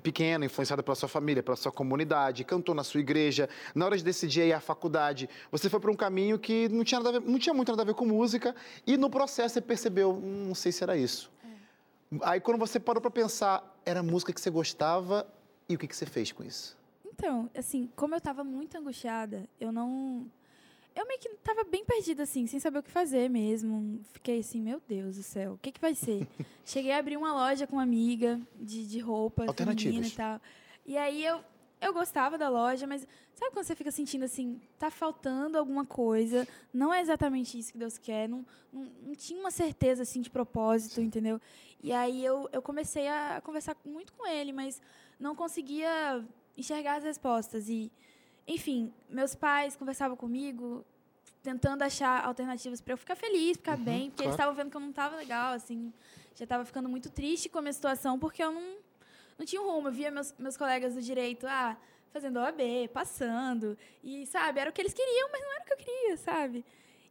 pequena, 0.03 0.45
influenciada 0.45 0.83
pela 0.83 0.95
sua 0.95 1.09
família, 1.09 1.41
pela 1.41 1.57
sua 1.57 1.71
comunidade, 1.71 2.43
cantou 2.43 2.75
na 2.75 2.83
sua 2.83 2.99
igreja. 2.99 3.49
Na 3.73 3.85
hora 3.85 3.97
de 3.97 4.03
decidir 4.03 4.41
ir 4.47 4.53
à 4.53 4.59
faculdade, 4.59 5.29
você 5.51 5.69
foi 5.69 5.79
para 5.79 5.91
um 5.91 5.95
caminho 5.95 6.37
que 6.37 6.69
não 6.69 6.83
tinha, 6.83 7.01
ver- 7.01 7.21
não 7.21 7.39
tinha 7.39 7.53
muito 7.53 7.69
nada 7.71 7.81
a 7.81 7.85
ver 7.85 7.95
com 7.95 8.05
música 8.05 8.55
e 8.85 8.97
no 8.97 9.09
processo 9.09 9.55
você 9.55 9.61
percebeu, 9.61 10.11
"Hum, 10.11 10.45
não 10.47 10.55
sei 10.55 10.71
se 10.71 10.83
era 10.83 10.95
isso. 10.95 11.31
Aí 12.21 12.39
quando 12.39 12.59
você 12.59 12.79
parou 12.79 13.01
para 13.01 13.11
pensar, 13.11 13.75
era 13.85 14.01
música 14.03 14.31
que 14.31 14.39
você 14.39 14.49
gostava 14.49 15.27
e 15.67 15.75
o 15.75 15.77
que, 15.79 15.87
que 15.87 15.95
você 15.95 16.05
fez 16.05 16.31
com 16.31 16.43
isso? 16.43 16.77
Então, 17.05 17.49
assim, 17.57 17.89
como 17.95 18.13
eu 18.13 18.21
tava 18.21 18.43
muito 18.43 18.77
angustiada, 18.77 19.47
eu 19.59 19.71
não. 19.71 20.25
Eu 20.95 21.05
meio 21.05 21.19
que 21.19 21.29
tava 21.43 21.63
bem 21.65 21.83
perdida, 21.83 22.23
assim, 22.23 22.47
sem 22.47 22.59
saber 22.59 22.79
o 22.79 22.83
que 22.83 22.89
fazer 22.89 23.29
mesmo. 23.29 23.99
Fiquei 24.13 24.39
assim, 24.39 24.61
meu 24.61 24.81
Deus 24.87 25.17
do 25.17 25.23
céu, 25.23 25.53
o 25.53 25.57
que, 25.57 25.71
que 25.71 25.81
vai 25.81 25.93
ser? 25.93 26.25
Cheguei 26.65 26.91
a 26.93 26.97
abrir 26.97 27.17
uma 27.17 27.33
loja 27.33 27.67
com 27.67 27.75
uma 27.75 27.83
amiga 27.83 28.39
de, 28.55 28.87
de 28.87 28.99
roupa 28.99 29.45
feminina 29.53 30.07
e 30.07 30.11
tal. 30.11 30.41
E 30.85 30.97
aí 30.97 31.25
eu, 31.25 31.43
eu 31.81 31.93
gostava 31.93 32.37
da 32.37 32.47
loja, 32.47 32.87
mas 32.87 33.05
sabe 33.33 33.51
quando 33.51 33.65
você 33.65 33.75
fica 33.75 33.91
sentindo 33.91 34.23
assim, 34.23 34.61
tá 34.79 34.89
faltando 34.89 35.57
alguma 35.57 35.85
coisa, 35.85 36.47
não 36.73 36.93
é 36.93 37.01
exatamente 37.01 37.59
isso 37.59 37.73
que 37.73 37.77
Deus 37.77 37.97
quer, 37.97 38.29
não, 38.29 38.45
não, 38.71 38.83
não 39.07 39.15
tinha 39.15 39.39
uma 39.39 39.51
certeza 39.51 40.03
assim 40.03 40.21
de 40.21 40.29
propósito, 40.29 41.01
entendeu? 41.01 41.41
E 41.83 41.91
aí 41.91 42.23
eu, 42.23 42.49
eu 42.53 42.61
comecei 42.61 43.07
a 43.07 43.41
conversar 43.43 43.75
muito 43.85 44.13
com 44.13 44.25
ele, 44.25 44.53
mas 44.53 44.81
não 45.19 45.35
conseguia 45.35 46.23
enxergar 46.57 46.95
as 46.95 47.03
respostas. 47.03 47.67
E, 47.69 47.91
enfim, 48.47 48.93
meus 49.09 49.33
pais 49.35 49.75
conversavam 49.75 50.15
comigo, 50.15 50.85
tentando 51.41 51.83
achar 51.83 52.25
alternativas 52.25 52.81
para 52.81 52.93
eu 52.93 52.97
ficar 52.97 53.15
feliz, 53.15 53.57
ficar 53.57 53.77
bem, 53.77 54.09
porque 54.09 54.23
eles 54.23 54.35
claro. 54.35 54.51
estavam 54.51 54.55
vendo 54.55 54.71
que 54.71 54.77
eu 54.77 54.81
não 54.81 54.89
estava 54.89 55.15
legal, 55.15 55.53
assim, 55.53 55.93
já 56.35 56.43
estava 56.43 56.65
ficando 56.65 56.89
muito 56.89 57.09
triste 57.09 57.49
com 57.49 57.59
a 57.59 57.61
minha 57.61 57.73
situação, 57.73 58.19
porque 58.19 58.43
eu 58.43 58.51
não, 58.51 58.77
não 59.37 59.45
tinha 59.45 59.61
um 59.61 59.65
rumo. 59.65 59.87
Eu 59.87 59.91
via 59.91 60.11
meus, 60.11 60.33
meus 60.37 60.57
colegas 60.57 60.95
do 60.95 61.01
direito, 61.01 61.45
ah, 61.47 61.77
fazendo 62.11 62.39
OAB, 62.39 62.89
passando, 62.93 63.77
e, 64.03 64.25
sabe, 64.25 64.59
era 64.59 64.69
o 64.69 64.73
que 64.73 64.81
eles 64.81 64.93
queriam, 64.93 65.29
mas 65.31 65.41
não 65.41 65.53
era 65.53 65.63
o 65.63 65.65
que 65.65 65.73
eu 65.73 65.77
queria, 65.77 66.17
sabe? 66.17 66.65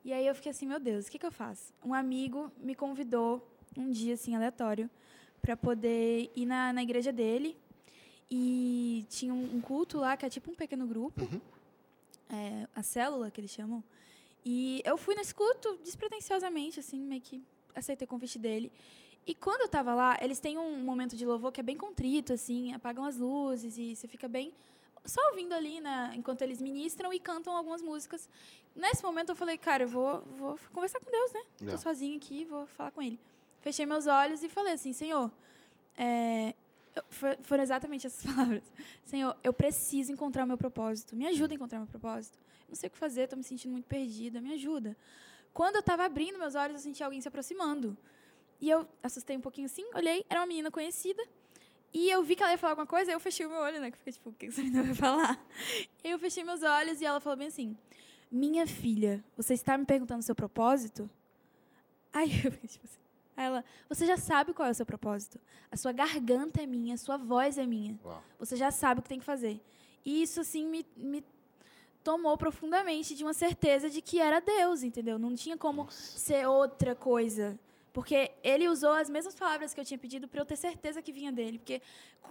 E 0.05 0.13
aí 0.13 0.27
eu 0.27 0.35
fiquei 0.35 0.51
assim, 0.51 0.67
meu 0.67 0.81
Deus, 0.81 1.07
o 1.07 1.11
que, 1.11 1.19
que 1.19 1.27
eu 1.27 1.33
faço? 1.33 1.73
Um 1.85 1.95
amigo 1.95 2.51
me 2.59 2.75
convidou 2.75 3.47
um 3.77 3.91
dia, 3.91 4.15
assim, 4.15 4.35
aleatório, 4.35 4.91
para 5.41 5.57
poder 5.57 6.31
ir 6.35 6.47
na, 6.47 6.73
na 6.73 6.83
igreja 6.83 7.13
dele, 7.13 7.57
e 8.37 9.07
tinha 9.09 9.33
um, 9.33 9.57
um 9.57 9.61
culto 9.61 9.99
lá, 9.99 10.17
que 10.17 10.27
é 10.27 10.29
tipo 10.29 10.51
um 10.51 10.57
pequeno 10.57 10.89
grupo, 10.89 11.23
é, 12.29 12.67
a 12.75 12.83
célula, 12.83 13.31
que 13.31 13.41
eles 13.41 13.53
chamam, 13.53 13.83
e 14.45 14.83
eu 14.85 14.97
fui 14.97 15.15
nesse 15.15 15.33
culto 15.33 15.79
despretensiosamente, 15.85 16.81
assim, 16.81 16.99
meio 16.99 17.21
que 17.21 17.41
aceitei 17.77 18.05
o 18.07 18.09
convite 18.09 18.37
dele. 18.37 18.73
E 19.25 19.37
quando 19.37 19.61
eu 19.61 19.69
tava 19.69 19.95
lá, 19.95 20.19
eles 20.21 20.41
têm 20.41 20.59
um 20.59 20.81
momento 20.81 21.17
de 21.17 21.25
louvor 21.25 21.53
que 21.53 21.61
é 21.61 21.63
bem 21.63 21.77
contrito, 21.77 22.33
assim, 22.33 22.75
apagam 22.75 23.05
as 23.05 23.17
luzes 23.17 23.79
e 23.79 23.95
você 23.95 24.09
fica 24.09 24.27
bem 24.27 24.53
só 25.05 25.21
ouvindo 25.31 25.53
ali, 25.53 25.81
né, 25.81 26.13
enquanto 26.17 26.43
eles 26.43 26.61
ministram 26.61 27.13
e 27.13 27.21
cantam 27.21 27.57
algumas 27.57 27.83
músicas. 27.83 28.29
Nesse 28.75 29.03
momento 29.05 29.29
eu 29.29 29.37
falei, 29.37 29.57
cara, 29.57 29.85
eu 29.85 29.89
vou, 29.89 30.23
vou 30.37 30.59
conversar 30.73 30.99
com 30.99 31.09
Deus, 31.09 31.33
né? 31.33 31.43
É. 31.63 31.71
Tô 31.71 31.79
sozinha 31.79 32.17
aqui, 32.17 32.45
vou 32.45 32.67
falar 32.67 32.91
com 32.91 33.01
ele. 33.01 33.19
Fechei 33.61 33.87
meus 33.87 34.09
olhos 34.09 34.43
e 34.43 34.49
falei 34.49 34.73
assim, 34.73 34.93
Senhor, 34.93 35.31
é, 35.97 36.55
foram 37.43 37.63
exatamente 37.63 38.07
essas 38.07 38.23
palavras. 38.33 38.63
Senhor, 39.05 39.37
eu 39.43 39.53
preciso 39.53 40.13
encontrar 40.13 40.45
o 40.45 40.47
meu 40.47 40.59
propósito. 40.59 41.17
Me 41.17 41.27
ajuda 41.27 41.55
a 41.55 41.57
encontrar 41.57 41.79
o 41.79 41.83
meu 41.83 41.91
propósito. 41.91 42.39
Não 42.69 42.75
sei 42.75 42.89
o 42.89 42.91
que 42.91 42.99
fazer, 42.99 43.29
tô 43.29 43.37
me 43.37 43.45
sentindo 43.45 43.73
muito 43.73 43.87
perdida, 43.87 44.41
me 44.41 44.53
ajuda. 44.55 44.97
Quando 45.53 45.77
eu 45.77 45.83
tava 45.83 46.05
abrindo 46.05 46.39
meus 46.39 46.55
olhos, 46.55 46.77
eu 46.77 46.81
senti 46.81 47.03
alguém 47.03 47.21
se 47.21 47.29
aproximando. 47.29 47.97
E 48.61 48.71
eu 48.71 48.89
assustei 49.03 49.37
um 49.37 49.41
pouquinho 49.41 49.67
assim, 49.67 49.85
olhei, 49.95 50.25
era 50.29 50.41
uma 50.41 50.47
menina 50.47 50.71
conhecida. 50.71 51.23
E 51.93 52.11
eu 52.11 52.25
vi 52.25 52.35
que 52.35 52.43
ela 52.43 52.51
ia 52.51 52.59
falar 52.59 52.73
alguma 52.73 52.87
coisa, 52.87 53.13
eu 53.13 53.21
fechei 53.21 53.47
o 53.47 53.51
meu 53.51 53.61
olho, 53.61 53.81
né? 53.81 53.91
Que 53.91 53.99
fiquei 53.99 54.13
tipo, 54.13 54.31
o 54.31 54.33
que 54.33 54.47
essa 54.47 54.61
menina 54.61 54.83
vai 54.83 54.95
falar? 54.95 55.47
Eu 56.03 56.19
fechei 56.19 56.43
meus 56.43 56.63
olhos 56.63 57.01
e 57.01 57.05
ela 57.05 57.21
falou 57.21 57.37
bem 57.37 57.47
assim: 57.47 57.77
Minha 58.31 58.67
filha, 58.67 59.25
você 59.37 59.55
está 59.55 59.79
me 59.79 59.85
perguntando 59.85 60.19
o 60.21 60.23
seu 60.25 60.35
propósito? 60.35 61.09
Aí 62.13 62.31
eu 62.45 62.51
fiquei 62.51 62.69
tipo 62.69 62.85
assim. 62.85 63.04
Aí 63.37 63.47
ela, 63.47 63.65
você 63.89 64.07
já 64.07 64.17
sabe 64.17 64.53
qual 64.53 64.69
é 64.69 64.71
o 64.71 64.75
seu 64.75 64.87
propósito. 64.87 65.41
A 65.71 65.77
sua 65.77 65.93
garganta 65.93 66.63
é 66.63 66.67
minha, 66.67 66.95
a 66.95 66.99
sua 66.99 67.17
voz 67.17 67.59
é 67.59 67.67
minha. 67.67 67.99
Uau. 68.05 68.23
Você 68.39 68.57
já 68.57 68.71
sabe 68.71 69.01
o 69.01 69.03
que 69.03 69.09
tem 69.09 69.19
que 69.19 69.25
fazer. 69.25 69.61
E 70.05 70.23
isso, 70.23 70.41
assim, 70.41 70.67
me, 70.67 70.87
me 70.97 71.25
tomou 72.03 72.37
profundamente 72.37 73.15
de 73.15 73.25
uma 73.25 73.33
certeza 73.33 73.89
de 73.89 74.03
que 74.03 74.21
era 74.21 74.41
Deus, 74.41 74.83
entendeu? 74.83 75.19
Não 75.19 75.35
tinha 75.35 75.57
como 75.57 75.89
ser 75.91 76.47
outra 76.47 76.95
coisa. 76.95 77.59
Porque 77.93 78.33
ele 78.43 78.69
usou 78.69 78.93
as 78.93 79.09
mesmas 79.09 79.35
palavras 79.35 79.73
que 79.73 79.81
eu 79.81 79.85
tinha 79.85 79.99
pedido 79.99 80.29
para 80.29 80.41
eu 80.41 80.45
ter 80.45 80.57
certeza 80.57 81.01
que 81.01 81.13
vinha 81.13 81.33
dele. 81.33 81.59
Porque 81.59 81.81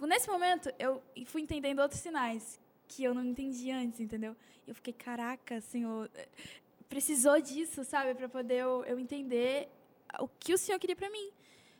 nesse 0.02 0.28
momento 0.28 0.70
eu 0.78 1.02
fui 1.26 1.42
entendendo 1.42 1.80
outros 1.80 2.00
sinais 2.00 2.60
que 2.86 3.02
eu 3.02 3.14
não 3.14 3.24
entendia 3.24 3.78
antes, 3.78 3.98
entendeu? 3.98 4.36
E 4.66 4.70
eu 4.70 4.74
fiquei, 4.74 4.92
caraca, 4.92 5.60
Senhor, 5.62 6.10
eh, 6.14 6.28
precisou 6.88 7.40
disso, 7.40 7.82
sabe? 7.82 8.14
Para 8.14 8.28
poder 8.28 8.58
eu, 8.58 8.84
eu 8.84 8.98
entender 8.98 9.68
o 10.20 10.28
que 10.28 10.52
o 10.54 10.58
Senhor 10.58 10.78
queria 10.78 10.96
para 10.96 11.10
mim. 11.10 11.30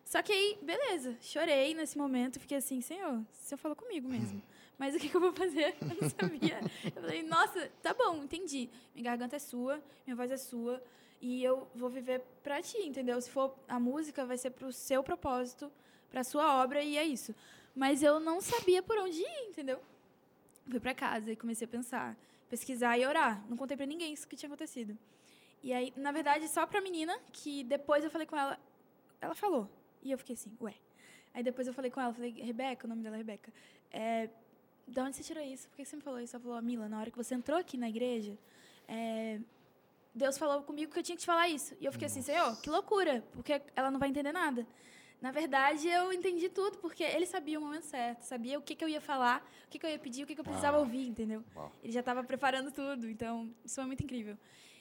Só 0.05 0.23
que 0.23 0.33
aí, 0.33 0.59
beleza, 0.61 1.16
chorei 1.20 1.75
nesse 1.75 1.97
momento, 1.97 2.38
fiquei 2.38 2.59
assim, 2.59 2.81
Senhor, 2.81 3.14
o 3.14 3.27
Senhor 3.33 3.59
falou 3.59 3.75
comigo 3.75 4.09
mesmo. 4.09 4.42
Mas 4.79 4.94
o 4.94 4.99
que, 4.99 5.09
que 5.09 5.16
eu 5.16 5.20
vou 5.20 5.33
fazer? 5.33 5.75
Eu 5.81 5.97
não 6.01 6.11
sabia. 6.11 6.61
Eu 6.85 7.03
falei, 7.03 7.23
nossa, 7.23 7.70
tá 7.81 7.94
bom, 7.94 8.23
entendi. 8.25 8.68
Minha 8.94 9.05
garganta 9.05 9.37
é 9.37 9.38
sua, 9.38 9.83
minha 10.05 10.16
voz 10.16 10.31
é 10.31 10.37
sua, 10.37 10.83
e 11.20 11.42
eu 11.42 11.66
vou 11.75 11.88
viver 11.88 12.20
pra 12.42 12.61
ti, 12.61 12.77
entendeu? 12.79 13.18
Se 13.20 13.31
for 13.31 13.57
a 13.66 13.81
música, 13.81 14.27
vai 14.27 14.37
ser 14.37 14.51
pro 14.51 14.70
seu 14.70 15.03
propósito, 15.03 15.73
pra 16.11 16.23
sua 16.23 16.62
obra, 16.62 16.83
e 16.83 16.99
é 16.99 17.05
isso. 17.05 17.35
Mas 17.75 18.03
eu 18.03 18.20
não 18.20 18.40
sabia 18.42 18.83
por 18.83 18.99
onde 18.99 19.20
ir, 19.20 19.49
entendeu? 19.49 19.81
Fui 20.68 20.79
pra 20.79 20.94
casa 20.94 21.33
e 21.33 21.37
comecei 21.37 21.64
a 21.64 21.68
pensar, 21.68 22.16
pesquisar 22.51 22.99
e 22.99 23.07
orar. 23.07 23.42
Não 23.49 23.57
contei 23.57 23.77
pra 23.77 23.87
ninguém 23.87 24.12
isso 24.12 24.29
que 24.29 24.37
tinha 24.37 24.49
acontecido. 24.49 24.99
E 25.64 25.72
aí, 25.72 25.94
na 25.96 26.12
verdade, 26.12 26.46
só 26.46 26.66
pra 26.66 26.83
menina, 26.83 27.18
que 27.33 27.64
depois 27.64 28.05
eu 28.05 28.11
falei 28.11 28.27
com 28.27 28.37
ela, 28.37 28.61
ela 29.18 29.35
falou. 29.35 29.66
E 30.03 30.12
eu 30.12 30.18
fiquei 30.18 30.35
assim, 30.35 30.53
ué. 30.61 30.74
Aí 31.33 31.42
depois 31.42 31.66
eu 31.66 31.72
falei 31.72 31.90
com 31.90 31.98
ela, 31.98 32.12
falei, 32.12 32.33
Rebeca, 32.33 32.87
o 32.87 32.88
nome 32.90 33.03
dela 33.03 33.16
é 33.16 33.18
Rebeca. 33.18 33.50
É, 33.90 34.29
de 34.87 35.00
onde 35.00 35.16
você 35.16 35.22
tirou 35.22 35.42
isso? 35.42 35.66
Por 35.70 35.77
que 35.77 35.87
você 35.87 35.96
me 35.96 36.03
falou 36.03 36.20
isso? 36.20 36.37
Ela 36.37 36.42
falou, 36.42 36.61
Mila, 36.61 36.87
na 36.87 37.00
hora 37.00 37.11
que 37.11 37.16
você 37.16 37.35
entrou 37.35 37.59
aqui 37.59 37.79
na 37.79 37.88
igreja, 37.88 38.37
é, 38.87 39.40
Deus 40.14 40.37
falou 40.37 40.62
comigo 40.64 40.92
que 40.92 40.98
eu 40.98 41.03
tinha 41.03 41.16
que 41.16 41.22
te 41.22 41.27
falar 41.27 41.48
isso. 41.48 41.74
E 41.81 41.87
eu 41.87 41.92
fiquei 41.92 42.09
assim, 42.09 42.20
Senhor, 42.20 42.61
que 42.61 42.68
loucura, 42.68 43.24
porque 43.33 43.62
ela 43.74 43.90
não 43.90 43.98
vai 43.98 44.11
entender 44.11 44.33
nada. 44.33 44.66
Na 45.18 45.31
verdade, 45.31 45.88
eu 45.88 46.12
entendi 46.12 46.50
tudo, 46.50 46.77
porque 46.77 47.03
ele 47.03 47.24
sabia 47.24 47.59
o 47.59 47.62
momento 47.62 47.85
certo, 47.85 48.20
sabia 48.20 48.59
o 48.59 48.61
que, 48.61 48.74
que 48.74 48.85
eu 48.85 48.88
ia 48.90 49.00
falar, 49.00 49.42
o 49.66 49.70
que, 49.70 49.79
que 49.79 49.87
eu 49.87 49.90
ia 49.90 49.98
pedir, 49.98 50.24
o 50.24 50.27
que, 50.27 50.35
que 50.35 50.40
eu 50.42 50.44
precisava 50.44 50.77
Uau. 50.77 50.85
ouvir, 50.85 51.09
entendeu? 51.09 51.42
Uau. 51.57 51.72
Ele 51.83 51.90
já 51.90 52.00
estava 52.00 52.22
preparando 52.22 52.70
tudo, 52.70 53.09
então 53.09 53.50
isso 53.64 53.77
foi 53.77 53.87
muito 53.87 54.05
incrível. 54.05 54.37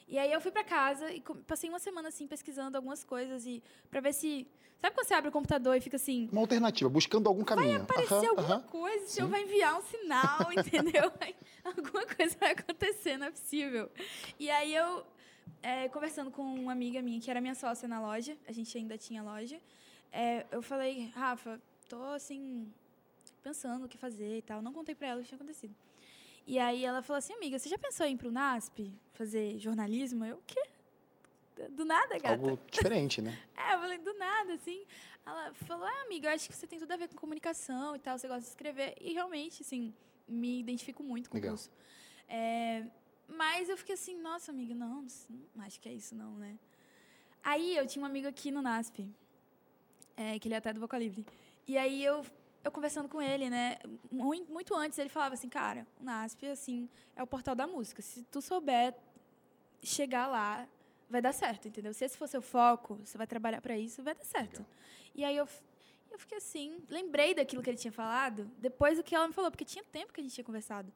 E 0.08 0.18
aí 0.20 0.32
eu 0.32 0.42
fui 0.42 0.52
pra 0.52 0.64
casa 0.64 1.12
e 1.12 1.22
passei 1.48 1.70
uma 1.70 1.80
semana 1.80 2.10
assim 2.10 2.28
pesquisando 2.28 2.78
algumas 2.78 3.04
coisas 3.04 3.46
e 3.46 3.64
para 3.90 4.00
ver 4.02 4.14
se 4.14 4.46
sabe 4.80 4.96
quando 4.96 5.08
você 5.08 5.14
abre 5.14 5.30
o 5.30 5.32
computador 5.32 5.76
e 5.78 5.82
fica 5.82 5.96
assim 5.96 6.28
Uma 6.32 6.42
alternativa, 6.42 6.90
buscando 6.90 7.28
algum 7.28 7.44
caminho. 7.44 7.82
aparecer 7.82 8.14
Aham, 8.16 8.28
alguma 8.30 8.56
aham. 8.56 8.62
coisa, 8.64 9.06
o 9.06 9.08
senhor 9.08 9.30
vai 9.30 9.44
enviar 9.44 9.78
um 9.78 9.82
sinal, 9.82 10.52
entendeu? 10.54 11.12
Alguma 11.64 12.06
coisa 12.06 12.36
vai 12.40 12.52
acontecer, 12.52 13.18
não 13.18 13.28
é 13.28 13.32
possível. 13.32 13.90
E 14.38 14.50
aí 14.52 14.76
eu, 14.76 15.06
é, 15.62 15.88
conversando 15.90 16.30
com 16.30 16.44
uma 16.44 16.74
amiga 16.74 17.02
minha, 17.02 17.20
que 17.20 17.32
era 17.32 17.40
minha 17.40 17.56
sócia 17.56 17.88
na 17.88 18.02
loja, 18.02 18.38
a 18.48 18.52
gente 18.52 18.78
ainda 18.78 18.98
tinha 18.98 19.24
loja, 19.24 19.60
é, 20.12 20.46
eu 20.52 20.62
falei, 20.62 21.10
Rafa, 21.16 21.60
tô 21.88 22.02
assim, 22.12 22.72
pensando 23.42 23.86
o 23.86 23.88
que 23.88 23.98
fazer 23.98 24.38
e 24.38 24.42
tal. 24.42 24.62
Não 24.62 24.74
contei 24.74 24.94
pra 24.94 25.08
ela 25.08 25.20
o 25.20 25.24
que 25.24 25.30
tinha 25.30 25.38
acontecido. 25.38 25.74
E 26.46 26.60
aí 26.60 26.84
ela 26.84 27.02
falou 27.02 27.18
assim, 27.18 27.34
amiga, 27.34 27.58
você 27.58 27.70
já 27.70 27.78
pensou 27.78 28.06
em 28.06 28.14
ir 28.14 28.18
pro 28.18 28.32
NASP, 28.32 28.94
fazer 29.14 29.58
jornalismo? 29.60 30.26
Eu, 30.26 30.38
o 30.38 30.44
quê? 30.46 30.62
Do 31.70 31.86
nada, 31.86 32.18
gata. 32.18 32.34
Algo 32.34 32.60
diferente, 32.70 33.22
né? 33.22 33.38
É, 33.56 33.76
eu 33.76 33.80
falei, 33.80 33.98
do 33.98 34.14
nada, 34.16 34.54
assim. 34.54 34.86
Ela 35.26 35.54
falou, 35.54 35.86
ah, 35.86 36.02
amiga, 36.06 36.28
eu 36.28 36.34
acho 36.34 36.50
que 36.50 36.56
você 36.56 36.68
tem 36.68 36.78
tudo 36.78 36.92
a 36.92 36.98
ver 36.98 37.08
com 37.08 37.16
comunicação 37.16 37.96
e 37.96 38.00
tal, 38.00 38.18
você 38.18 38.28
gosta 38.28 38.42
de 38.42 38.48
escrever. 38.48 38.96
E 39.00 39.14
realmente, 39.14 39.62
assim, 39.62 39.94
me 40.28 40.60
identifico 40.60 41.02
muito 41.02 41.30
com 41.30 41.38
o 41.38 41.40
Legal. 41.40 41.56
curso. 41.56 41.72
É, 42.28 42.86
mas 43.28 43.70
eu 43.70 43.78
fiquei 43.78 43.96
assim, 43.96 44.20
nossa, 44.20 44.52
amiga, 44.52 44.76
não, 44.76 45.06
não 45.56 45.64
acho 45.64 45.80
que 45.80 45.88
é 45.88 45.94
isso, 45.94 46.14
não, 46.16 46.36
né? 46.36 46.58
Aí 47.44 47.76
eu 47.76 47.86
tinha 47.86 48.04
um 48.04 48.06
amigo 48.06 48.28
aqui 48.28 48.52
no 48.52 48.62
NASP, 48.62 49.08
é, 50.16 50.40
que 50.40 50.48
ele 50.48 50.56
é 50.56 50.58
até 50.58 50.74
do 50.74 50.80
Vocal 50.80 51.00
Livre. 51.00 51.26
E 51.68 51.78
aí 51.78 52.04
eu, 52.04 52.26
eu 52.64 52.72
conversando 52.72 53.10
com 53.10 53.22
ele, 53.22 53.50
né? 53.50 53.78
Muito, 54.12 54.76
antes 54.76 54.98
ele 54.98 55.10
falava 55.10 55.34
assim, 55.34 55.50
cara, 55.50 55.86
o 56.00 56.04
NASP, 56.04 56.48
assim, 56.48 56.90
é 57.16 57.22
o 57.22 57.28
portal 57.28 57.54
da 57.56 57.68
música. 57.68 58.02
Se 58.02 58.24
tu 58.24 58.42
souber 58.42 58.96
chegar 59.82 60.28
lá, 60.28 60.68
vai 61.10 61.22
dar 61.22 61.34
certo, 61.34 61.68
entendeu? 61.68 61.94
Se 61.94 62.06
esse 62.06 62.18
for 62.18 62.28
seu 62.28 62.42
foco, 62.42 62.96
você 63.04 63.18
vai 63.18 63.28
trabalhar 63.28 63.62
para 63.62 63.78
isso, 63.78 64.02
vai 64.02 64.16
dar 64.16 64.24
certo. 64.24 64.60
Legal. 64.60 64.74
E 65.14 65.26
aí 65.26 65.36
eu, 65.36 65.48
eu 66.10 66.18
fiquei 66.18 66.38
assim, 66.38 66.82
lembrei 66.90 67.36
daquilo 67.36 67.62
que 67.62 67.70
ele 67.70 67.78
tinha 67.78 67.92
falado, 67.92 68.50
depois 68.58 68.98
do 68.98 69.04
que 69.04 69.14
ela 69.14 69.28
me 69.28 69.34
falou, 69.34 69.52
porque 69.52 69.66
tinha 69.66 69.84
tempo 69.84 70.14
que 70.14 70.22
a 70.22 70.24
gente 70.24 70.34
tinha 70.34 70.46
conversado. 70.46 70.92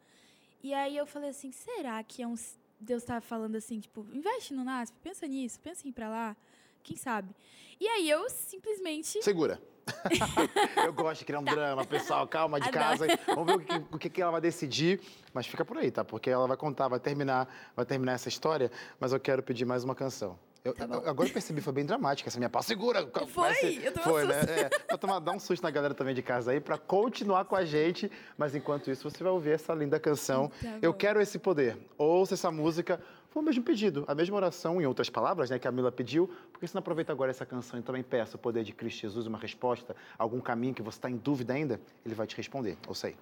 E 0.63 0.73
aí 0.73 0.95
eu 0.95 1.05
falei 1.05 1.29
assim, 1.29 1.51
será 1.51 2.01
que 2.03 2.23
é 2.23 2.27
um 2.27 2.35
Deus 2.79 3.03
estava 3.03 3.21
falando 3.21 3.55
assim, 3.55 3.79
tipo, 3.79 4.05
investe 4.13 4.53
no 4.53 4.63
NASP, 4.63 4.95
pensa 5.01 5.27
nisso, 5.27 5.59
pensa 5.59 5.85
em 5.85 5.89
ir 5.89 5.93
para 5.93 6.09
lá, 6.09 6.37
quem 6.83 6.95
sabe? 6.95 7.35
E 7.79 7.87
aí 7.87 8.09
eu 8.09 8.29
simplesmente 8.29 9.21
Segura. 9.21 9.61
eu 10.85 10.93
gosto 10.93 11.19
de 11.19 11.25
criar 11.25 11.39
um 11.39 11.43
drama, 11.43 11.85
pessoal. 11.85 12.27
Calma 12.27 12.59
de 12.59 12.69
casa. 12.69 13.05
Vamos 13.27 13.47
ver 13.47 13.53
o 13.55 13.59
que, 13.97 14.07
o 14.07 14.09
que 14.09 14.21
ela 14.21 14.31
vai 14.31 14.41
decidir. 14.41 14.99
Mas 15.33 15.47
fica 15.47 15.63
por 15.63 15.77
aí, 15.77 15.91
tá? 15.91 16.03
Porque 16.03 16.29
ela 16.29 16.47
vai 16.47 16.57
contar, 16.57 16.87
vai 16.87 16.99
terminar, 16.99 17.47
vai 17.75 17.85
terminar 17.85 18.13
essa 18.13 18.29
história. 18.29 18.71
Mas 18.99 19.13
eu 19.13 19.19
quero 19.19 19.41
pedir 19.43 19.65
mais 19.65 19.83
uma 19.83 19.95
canção. 19.95 20.37
Eu, 20.67 20.73
Tá 20.73 20.83
agora 20.83 21.29
eu 21.29 21.33
percebi, 21.33 21.61
foi 21.61 21.71
bem 21.71 21.85
dramática 21.85 22.29
essa 22.29 22.37
minha 22.37 22.49
pausa. 22.49 22.67
Segura! 22.67 23.07
Foi, 23.27 23.53
Vai 23.53 23.79
eu 23.83 23.91
tomei 23.93 23.99
um 23.99 24.03
Foi, 24.03 24.27
né? 24.27 24.39
susto. 24.39 24.51
É, 24.51 24.69
pra 24.69 24.97
tomar, 24.97 25.19
dar 25.19 25.31
um 25.31 25.39
susto 25.39 25.63
na 25.63 25.71
galera 25.71 25.93
também 25.93 26.13
de 26.13 26.21
casa 26.21 26.51
aí, 26.51 26.59
pra 26.59 26.77
continuar 26.77 27.45
com 27.45 27.55
a 27.55 27.63
gente. 27.63 28.11
Mas 28.37 28.53
enquanto 28.53 28.91
isso, 28.91 29.09
você 29.09 29.23
vai 29.23 29.31
ouvir 29.31 29.51
essa 29.51 29.73
linda 29.73 29.97
canção. 29.99 30.49
Tá 30.61 30.77
eu 30.81 30.93
quero 30.93 31.21
esse 31.21 31.39
poder. 31.39 31.77
Ouça 31.97 32.33
essa 32.33 32.51
música. 32.51 32.99
O 33.37 33.41
mesmo 33.43 33.63
pedido, 33.63 34.03
a 34.07 34.15
mesma 34.15 34.35
oração, 34.35 34.81
em 34.81 34.87
outras 34.87 35.11
palavras, 35.11 35.51
né, 35.51 35.59
que 35.59 35.67
a 35.67 35.71
Mila 35.71 35.91
pediu. 35.91 36.27
Por 36.51 36.59
que 36.59 36.67
você 36.67 36.73
não 36.73 36.79
aproveita 36.79 37.11
agora 37.11 37.29
essa 37.29 37.45
canção 37.45 37.79
e 37.79 37.83
também 37.83 38.01
peça 38.01 38.35
o 38.35 38.39
poder 38.39 38.63
de 38.63 38.73
Cristo 38.73 39.01
Jesus, 39.01 39.27
uma 39.27 39.37
resposta, 39.37 39.95
algum 40.17 40.41
caminho 40.41 40.73
que 40.73 40.81
você 40.81 40.97
está 40.97 41.07
em 41.07 41.17
dúvida 41.17 41.53
ainda? 41.53 41.79
Ele 42.03 42.15
vai 42.15 42.25
te 42.25 42.35
responder. 42.35 42.75
Ouça 42.87 43.05
aí. 43.05 43.15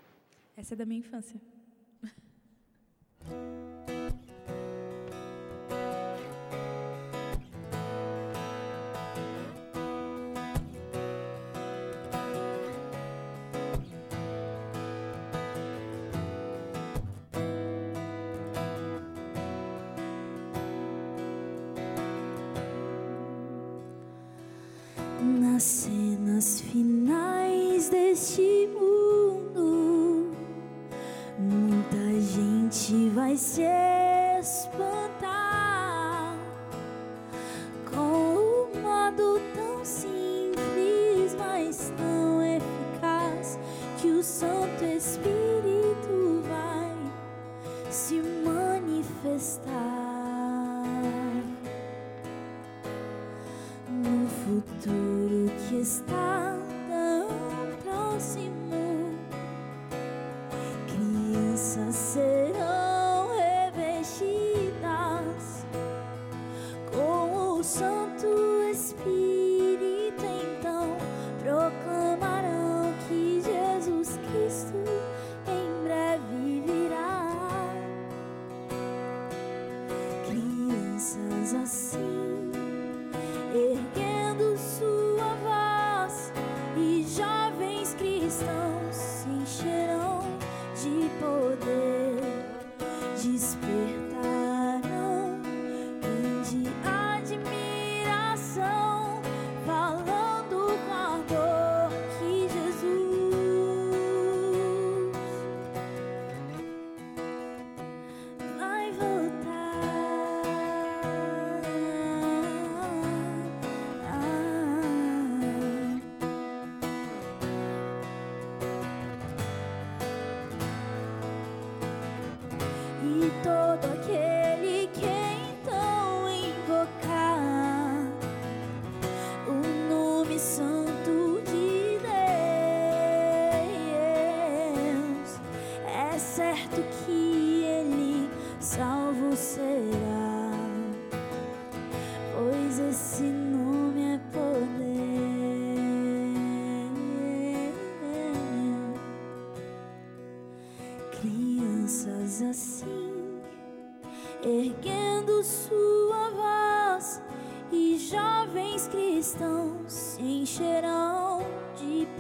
essa 0.56 0.74
é 0.74 0.78
da 0.78 0.86
minha 0.86 1.02
infância. 1.02 1.38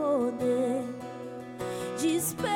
poder, 0.05 0.83
despertarão 1.99 2.54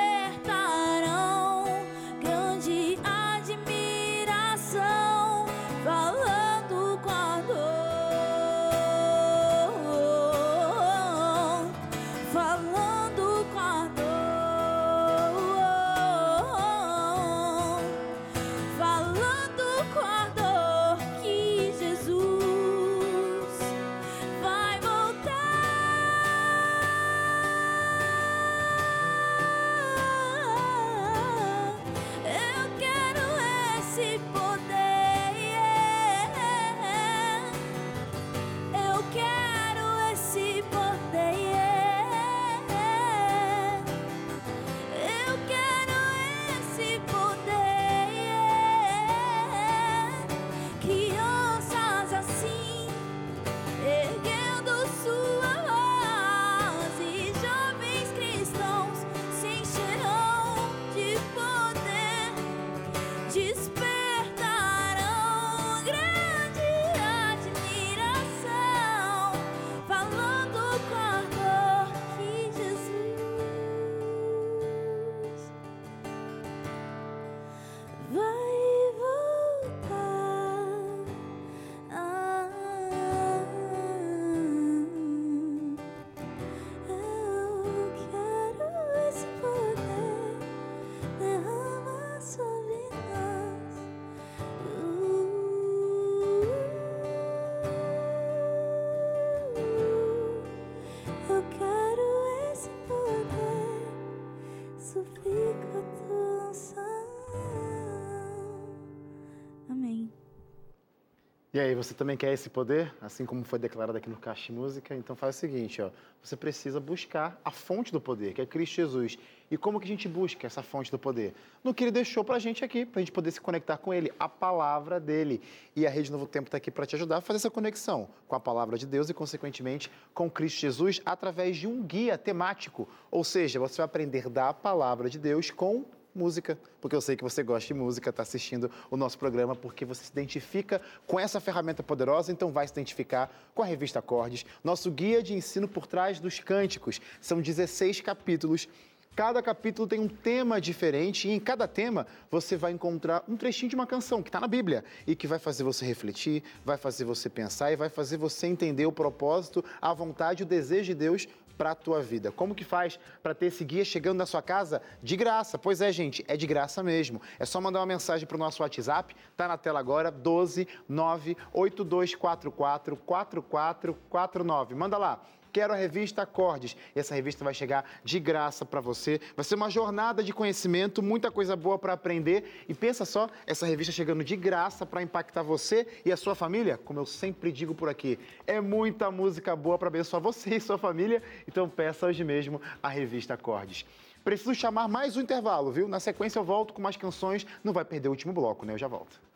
E 111.60 111.62
aí, 111.62 111.76
você 111.76 111.94
também 111.94 112.16
quer 112.16 112.32
esse 112.32 112.50
poder, 112.50 112.90
assim 113.02 113.26
como 113.26 113.44
foi 113.44 113.60
declarado 113.60 113.98
aqui 113.98 114.10
no 114.10 114.16
Caixa 114.16 114.54
Música? 114.54 114.96
Então 114.96 115.14
faz 115.14 115.36
o 115.36 115.40
seguinte, 115.40 115.82
ó, 115.82 115.90
você 116.24 116.38
precisa 116.38 116.80
buscar 116.80 117.38
a 117.44 117.52
fonte 117.52 117.92
do 117.92 118.00
poder, 118.00 118.34
que 118.34 118.42
é 118.42 118.46
Cristo 118.46 118.76
Jesus. 118.76 119.20
E 119.52 119.58
como 119.58 119.78
que 119.78 119.84
a 119.84 119.90
gente 119.90 120.08
busca 120.08 120.48
essa 120.48 120.64
fonte 120.64 120.90
do 120.90 120.98
poder? 120.98 121.34
No 121.62 121.74
que 121.74 121.84
ele 121.84 121.92
deixou 121.92 122.24
pra 122.24 122.40
gente 122.40 122.64
aqui, 122.64 122.86
pra 122.86 123.02
gente 123.02 123.12
poder 123.12 123.32
se 123.32 123.42
conectar 123.42 123.76
com 123.76 123.94
ele, 123.94 124.10
a 124.18 124.30
palavra 124.30 125.02
dele. 125.02 125.42
E 125.76 125.86
a 125.86 125.90
Rede 125.90 126.10
Novo 126.10 126.26
Tempo 126.26 126.48
está 126.48 126.56
aqui 126.56 126.72
para 126.72 126.86
te 126.86 126.96
ajudar 126.96 127.18
a 127.18 127.22
fazer 127.22 127.40
essa 127.40 127.50
conexão 127.50 128.08
com 128.26 128.36
a 128.38 128.40
palavra 128.40 128.78
de 128.78 128.88
Deus 128.88 129.10
e, 129.10 129.14
consequentemente, 129.14 129.92
com 130.14 130.32
Cristo 130.32 130.62
Jesus 130.62 131.02
através 131.06 131.58
de 131.58 131.68
um 131.68 131.84
guia 131.84 132.18
temático. 132.18 132.88
Ou 133.12 133.26
seja, 133.26 133.60
você 133.60 133.76
vai 133.76 133.86
aprender 133.86 134.30
da 134.30 134.54
palavra 134.54 135.10
de 135.10 135.20
Deus 135.20 135.52
com 135.52 135.84
música, 136.14 136.58
porque 136.82 136.96
eu 136.96 137.02
sei 137.02 137.16
que 137.16 137.24
você 137.24 137.44
gosta 137.44 137.68
de 137.68 137.74
música, 137.74 138.10
está 138.10 138.24
assistindo 138.24 138.70
o 138.90 138.98
nosso 138.98 139.18
programa, 139.18 139.56
porque 139.56 139.86
você 139.86 140.04
se 140.04 140.12
identifica 140.12 140.82
com 141.06 141.20
essa 141.20 141.40
ferramenta 141.40 141.84
poderosa, 141.84 142.32
então 142.32 142.52
vai 142.52 142.68
se 142.68 142.74
identificar 142.74 143.32
com 143.54 143.62
a 143.62 143.66
revista 143.66 144.00
Acordes, 144.00 144.46
nosso 144.64 144.92
guia 144.92 145.22
de 145.22 145.34
ensino 145.34 145.68
por 145.68 145.88
trás 145.88 146.20
dos 146.20 146.40
cânticos. 146.40 147.00
São 147.22 147.42
16 147.42 148.02
capítulos. 148.02 148.68
Cada 149.16 149.42
capítulo 149.42 149.86
tem 149.86 150.00
um 150.00 150.08
tema 150.08 150.62
diferente 150.62 151.28
e 151.28 151.32
em 151.32 151.40
cada 151.42 151.68
tema 151.68 152.08
você 152.32 152.56
vai 152.56 152.72
encontrar 152.72 153.22
um 153.28 153.36
trechinho 153.36 153.70
de 153.70 153.76
uma 153.76 153.86
canção 153.86 154.24
que 154.24 154.30
está 154.30 154.40
na 154.40 154.48
Bíblia 154.48 154.84
e 155.06 155.14
que 155.14 155.28
vai 155.28 155.38
fazer 155.38 155.64
você 155.64 155.86
refletir, 155.86 156.42
vai 156.64 156.78
fazer 156.78 157.04
você 157.04 157.30
pensar 157.30 157.70
e 157.72 157.76
vai 157.76 157.90
fazer 157.90 158.16
você 158.16 158.48
entender 158.48 158.86
o 158.86 158.94
propósito, 158.94 159.64
a 159.82 159.94
vontade, 159.94 160.44
o 160.44 160.46
desejo 160.46 160.86
de 160.86 160.96
Deus 160.96 161.28
para 161.60 161.72
a 161.72 161.76
tua 161.76 162.02
vida. 162.02 162.32
Como 162.32 162.56
que 162.56 162.64
faz 162.64 162.98
para 163.22 163.36
ter 163.36 163.48
esse 163.48 163.66
guia 163.66 163.84
chegando 163.84 164.20
na 164.20 164.26
sua 164.26 164.42
casa 164.42 164.82
de 165.04 165.18
graça? 165.18 165.58
Pois 165.58 165.82
é, 165.82 165.92
gente, 165.92 166.24
é 166.26 166.38
de 166.38 166.48
graça 166.48 166.82
mesmo. 166.82 167.22
É 167.38 167.46
só 167.46 167.60
mandar 167.60 167.82
uma 167.82 167.86
mensagem 167.86 168.26
para 168.26 168.38
o 168.38 168.40
nosso 168.40 168.64
WhatsApp, 168.64 169.14
tá 169.36 169.46
na 169.46 169.58
tela 169.58 169.78
agora, 169.78 170.10
12 170.10 170.66
98244 170.88 172.96
4449. 172.96 174.74
Manda 174.74 174.98
lá. 174.98 175.22
Quero 175.52 175.74
a 175.74 175.76
revista 175.76 176.22
Acordes. 176.24 176.76
E 176.96 177.00
essa 177.00 177.16
revista 177.16 177.44
vai 177.44 177.54
chegar 177.54 177.86
de 178.04 178.20
graça 178.20 178.66
para 178.66 178.82
você. 178.82 179.20
Vai 179.36 179.44
ser 179.44 179.56
uma 179.56 179.70
jornada 179.70 180.24
de 180.24 180.34
conhecimento, 180.34 181.02
muita 181.02 181.32
coisa 181.32 181.56
boa 181.56 181.78
para 181.78 181.94
aprender. 181.94 182.66
E 182.68 182.74
pensa 182.74 183.06
só, 183.06 183.30
essa 183.46 183.66
revista 183.66 183.92
chegando 183.92 184.24
de 184.24 184.36
graça 184.36 184.86
para 184.86 185.02
impactar 185.02 185.44
você 185.44 185.88
e 186.06 186.12
a 186.12 186.18
sua 186.18 186.36
família, 186.36 186.78
como 186.78 187.00
eu 187.00 187.06
sempre 187.06 187.52
digo 187.52 187.74
por 187.74 187.90
aqui, 187.90 188.20
é 188.46 188.60
muita 188.62 189.12
música 189.12 189.56
boa 189.56 189.78
para 189.78 189.88
abençoar 189.88 190.22
você 190.22 190.56
e 190.58 190.60
sua 190.60 190.78
família. 190.78 191.22
Então 191.48 191.70
peça 191.70 192.08
hoje 192.08 192.24
mesmo 192.24 192.62
a 192.82 192.90
revista 192.90 193.34
Acordes. 193.34 193.86
Preciso 194.24 194.54
chamar 194.54 194.88
mais 194.88 195.16
um 195.16 195.22
intervalo, 195.22 195.72
viu? 195.72 195.88
Na 195.88 196.00
sequência 196.00 196.40
eu 196.40 196.44
volto 196.44 196.74
com 196.74 196.82
mais 196.82 196.98
canções. 196.98 197.48
Não 197.64 197.74
vai 197.74 197.86
perder 197.86 198.10
o 198.10 198.12
último 198.12 198.34
bloco, 198.34 198.66
né? 198.66 198.74
Eu 198.74 198.78
já 198.78 198.88
volto. 198.88 199.29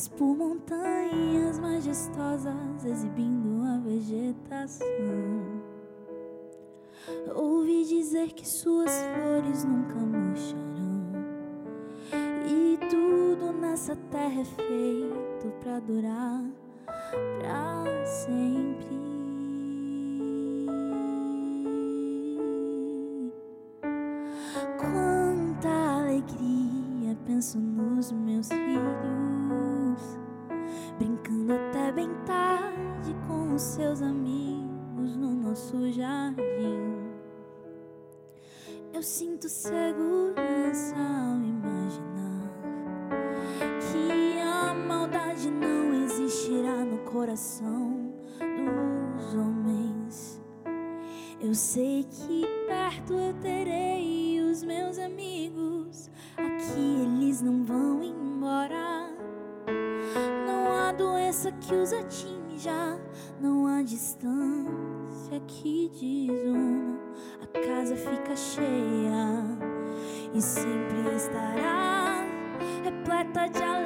Cercadas 0.00 0.08
por 0.08 0.36
montanhas 0.36 1.58
majestosas, 1.58 2.84
exibindo 2.84 3.62
a 3.64 3.78
vegetação. 3.78 4.86
Ouvi 7.34 7.84
dizer 7.84 8.32
que 8.32 8.46
suas 8.48 8.90
flores 8.90 9.64
nunca 9.64 9.94
murcharão, 9.94 11.12
e 12.46 12.78
tudo 12.88 13.52
nessa 13.52 13.96
terra 14.10 14.40
é 14.40 14.44
feito 14.44 15.52
para 15.60 15.80
durar 15.80 16.44
para 17.40 18.06
sempre. 18.06 19.19
Sinto 39.40 39.48
segurança 39.48 40.94
ao 40.96 41.36
imaginar 41.38 42.52
que 43.80 44.38
a 44.38 44.74
maldade 44.74 45.50
não 45.50 46.04
existirá 46.04 46.84
no 46.84 46.98
coração 46.98 48.12
dos 48.38 49.34
homens. 49.34 50.42
Eu 51.40 51.54
sei 51.54 52.04
que 52.04 52.44
perto 52.66 53.14
eu 53.14 53.32
terei 53.40 54.40
os 54.42 54.62
meus 54.62 54.98
amigos, 54.98 56.10
aqui 56.36 57.02
eles 57.02 57.40
não 57.40 57.64
vão 57.64 58.02
embora. 58.02 59.08
Não 60.46 60.76
há 60.76 60.92
doença 60.92 61.50
que 61.52 61.74
os 61.74 61.94
atinja, 61.94 63.00
não 63.40 63.66
há 63.66 63.82
distância 63.82 65.40
que 65.46 65.88
desuna. 65.88 67.09
Casa 67.80 67.96
fica 67.96 68.36
cheia 68.36 69.42
e 70.34 70.42
sempre 70.42 71.16
estará 71.16 72.26
repleta 72.84 73.48
de 73.48 73.62
alegria, 73.62 73.79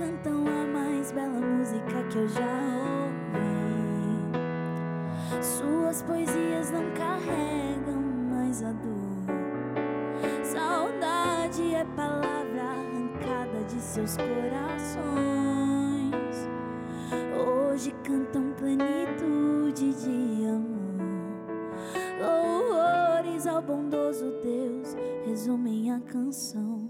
cantam 0.00 0.46
a 0.46 0.66
mais 0.66 1.12
bela 1.12 1.38
música 1.38 2.02
que 2.10 2.16
eu 2.16 2.26
já 2.26 2.40
ouvi. 3.34 4.32
Suas 5.42 6.02
poesias 6.02 6.70
não 6.70 6.90
carregam 6.92 8.00
mais 8.30 8.62
a 8.62 8.72
dor. 8.72 9.10
Saudade 10.42 11.74
é 11.74 11.84
palavra 11.94 12.62
arrancada 12.62 13.62
de 13.68 13.78
seus 13.78 14.16
corações. 14.16 15.10
Hoje 17.36 17.94
cantam 18.02 18.54
plenitude 18.54 19.92
de 20.02 20.46
amor. 20.46 20.96
Louvores 22.18 23.46
ao 23.46 23.60
bondoso 23.60 24.32
Deus 24.42 24.96
resumem 25.26 25.92
a 25.92 26.00
canção. 26.00 26.88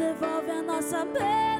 Devolve 0.00 0.50
a 0.50 0.62
nossa 0.62 1.04
bela 1.04 1.59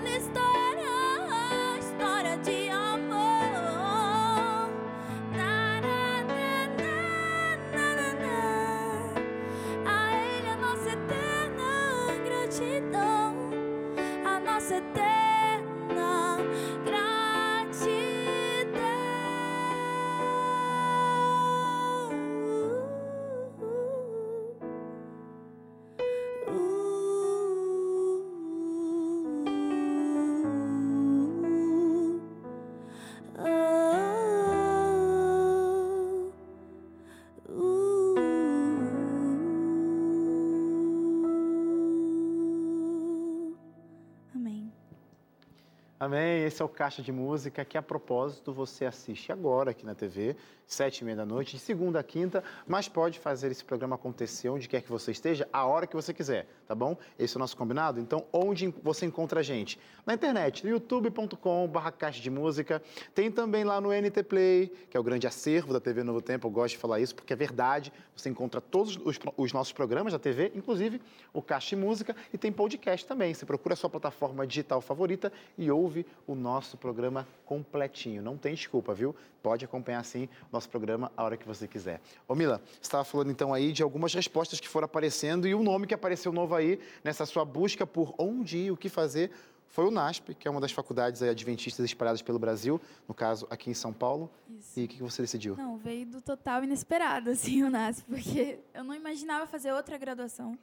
Amém. 46.10 46.42
Esse 46.44 46.60
é 46.60 46.64
o 46.64 46.68
Caixa 46.68 47.00
de 47.02 47.12
Música 47.12 47.64
que, 47.64 47.78
a 47.78 47.82
propósito, 47.82 48.52
você 48.52 48.84
assiste 48.84 49.30
agora 49.30 49.70
aqui 49.70 49.86
na 49.86 49.94
TV, 49.94 50.34
sete 50.66 50.98
e 50.98 51.04
meia 51.04 51.16
da 51.16 51.24
noite, 51.24 51.56
de 51.56 51.62
segunda 51.62 52.00
a 52.00 52.02
quinta, 52.02 52.42
mas 52.66 52.88
pode 52.88 53.20
fazer 53.20 53.50
esse 53.50 53.64
programa 53.64 53.94
acontecer 53.94 54.48
onde 54.48 54.68
quer 54.68 54.82
que 54.82 54.90
você 54.90 55.12
esteja, 55.12 55.48
a 55.52 55.64
hora 55.66 55.86
que 55.86 55.94
você 55.94 56.12
quiser, 56.12 56.48
tá 56.66 56.74
bom? 56.74 56.96
Esse 57.16 57.36
é 57.36 57.38
o 57.38 57.40
nosso 57.40 57.56
combinado? 57.56 58.00
Então, 58.00 58.24
onde 58.32 58.74
você 58.82 59.06
encontra 59.06 59.38
a 59.38 59.42
gente? 59.42 59.78
Na 60.04 60.14
internet, 60.14 60.64
no 60.64 60.70
youtube.com.br 60.70 61.90
Caixa 61.96 62.20
de 62.20 62.30
Música. 62.30 62.82
Tem 63.14 63.30
também 63.30 63.62
lá 63.62 63.80
no 63.80 63.90
NT 63.90 64.24
Play, 64.24 64.72
que 64.90 64.96
é 64.96 65.00
o 65.00 65.02
grande 65.04 65.28
acervo 65.28 65.72
da 65.72 65.80
TV 65.80 66.02
Novo 66.02 66.20
Tempo. 66.20 66.46
Eu 66.46 66.50
gosto 66.50 66.74
de 66.74 66.78
falar 66.78 66.98
isso 66.98 67.14
porque 67.14 67.32
é 67.32 67.36
verdade. 67.36 67.92
Você 68.16 68.28
encontra 68.28 68.60
todos 68.60 68.96
os, 69.04 69.18
os 69.36 69.52
nossos 69.52 69.72
programas 69.72 70.12
da 70.12 70.18
TV, 70.18 70.50
inclusive 70.56 71.00
o 71.32 71.40
Caixa 71.40 71.76
de 71.76 71.82
Música, 71.82 72.16
e 72.32 72.38
tem 72.38 72.50
podcast 72.50 73.06
também. 73.06 73.32
Você 73.32 73.46
procura 73.46 73.74
a 73.74 73.76
sua 73.76 73.90
plataforma 73.90 74.44
digital 74.46 74.80
favorita 74.80 75.32
e 75.56 75.70
ouve 75.70 75.99
o 76.26 76.34
nosso 76.34 76.76
programa 76.76 77.26
completinho. 77.44 78.22
Não 78.22 78.36
tem 78.36 78.54
desculpa, 78.54 78.94
viu? 78.94 79.14
Pode 79.42 79.64
acompanhar 79.64 80.04
sim 80.04 80.24
o 80.24 80.52
nosso 80.52 80.68
programa 80.68 81.10
a 81.16 81.24
hora 81.24 81.36
que 81.36 81.46
você 81.46 81.66
quiser. 81.66 82.00
Ô 82.28 82.34
Mila, 82.34 82.60
você 82.74 82.80
estava 82.82 83.04
falando 83.04 83.30
então 83.30 83.52
aí 83.54 83.72
de 83.72 83.82
algumas 83.82 84.12
respostas 84.14 84.60
que 84.60 84.68
foram 84.68 84.84
aparecendo 84.86 85.46
e 85.48 85.54
o 85.54 85.62
nome 85.62 85.86
que 85.86 85.94
apareceu 85.94 86.32
novo 86.32 86.54
aí 86.54 86.78
nessa 87.04 87.24
sua 87.26 87.44
busca 87.44 87.86
por 87.86 88.14
onde 88.18 88.58
ir, 88.58 88.70
o 88.70 88.76
que 88.76 88.88
fazer, 88.88 89.30
foi 89.68 89.84
o 89.86 89.90
NASP, 89.90 90.34
que 90.34 90.48
é 90.48 90.50
uma 90.50 90.60
das 90.60 90.72
faculdades 90.72 91.22
adventistas 91.22 91.84
espalhadas 91.86 92.20
pelo 92.22 92.40
Brasil, 92.40 92.80
no 93.06 93.14
caso 93.14 93.46
aqui 93.48 93.70
em 93.70 93.74
São 93.74 93.92
Paulo. 93.92 94.28
Isso. 94.58 94.80
E 94.80 94.84
o 94.84 94.88
que 94.88 95.00
você 95.00 95.22
decidiu? 95.22 95.56
Não, 95.56 95.78
veio 95.78 96.04
do 96.06 96.20
total 96.20 96.64
inesperado, 96.64 97.30
assim, 97.32 97.62
o 97.62 97.70
NASP, 97.70 98.04
porque 98.08 98.58
eu 98.74 98.82
não 98.82 98.94
imaginava 98.94 99.46
fazer 99.46 99.72
outra 99.72 99.96
graduação. 99.96 100.58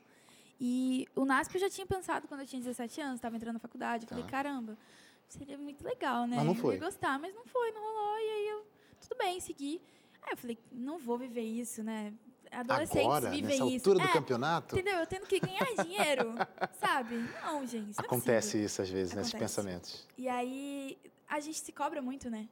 E 0.60 1.08
o 1.16 1.24
NASP 1.24 1.56
eu 1.56 1.62
já 1.62 1.70
tinha 1.70 1.86
pensado 1.86 2.28
quando 2.28 2.42
eu 2.42 2.48
tinha 2.48 2.62
17 2.62 3.00
anos, 3.00 3.16
estava 3.16 3.36
entrando 3.36 3.54
na 3.54 3.60
faculdade. 3.60 4.04
Eu 4.06 4.10
falei, 4.10 4.24
Tá. 4.26 4.30
caramba, 4.32 4.78
seria 5.28 5.58
muito 5.58 5.84
legal, 5.84 6.28
né? 6.28 6.36
Mas 6.38 6.46
não 6.46 6.54
Eu 6.54 6.60
foi. 6.60 6.76
ia 6.76 6.80
gostar, 6.82 7.20
mas 7.20 7.34
não 7.34 7.46
foi, 7.46 7.72
não 7.72 7.82
rolou. 7.82 8.18
E 8.20 8.30
aí 8.30 8.48
eu, 8.50 8.66
tudo 9.02 9.18
bem, 9.18 9.40
segui. 9.40 9.82
Aí 10.24 10.34
eu 10.34 10.38
falei, 10.38 10.58
não 10.72 10.98
vou 10.98 11.18
viver 11.18 11.42
isso, 11.44 11.84
né? 11.84 12.14
Adolescentes 12.50 13.02
Agora, 13.06 13.30
vivem 13.30 13.44
nessa 13.60 13.66
isso. 13.66 13.90
altura 13.90 14.00
do 14.06 14.10
É, 14.10 14.14
campeonato, 14.14 14.76
Entendeu? 14.76 15.00
Eu 15.00 15.06
tendo 15.08 15.26
que 15.28 15.38
ganhar 15.40 15.66
dinheiro, 15.84 16.34
sabe? 16.80 17.16
Não, 17.44 17.66
gente. 17.68 17.96
Não 17.98 18.04
é 18.04 18.06
acontece 18.06 18.48
possível. 18.48 18.66
isso 18.66 18.82
às 18.82 18.90
vezes, 18.90 19.14
nesses 19.14 19.34
Acontece. 19.34 19.56
pensamentos. 19.56 20.08
E 20.18 20.30
aí 20.30 20.98
a 21.28 21.40
gente 21.42 21.60
se 21.60 21.72
cobra 21.74 22.02
muito, 22.02 22.30
né? 22.30 22.48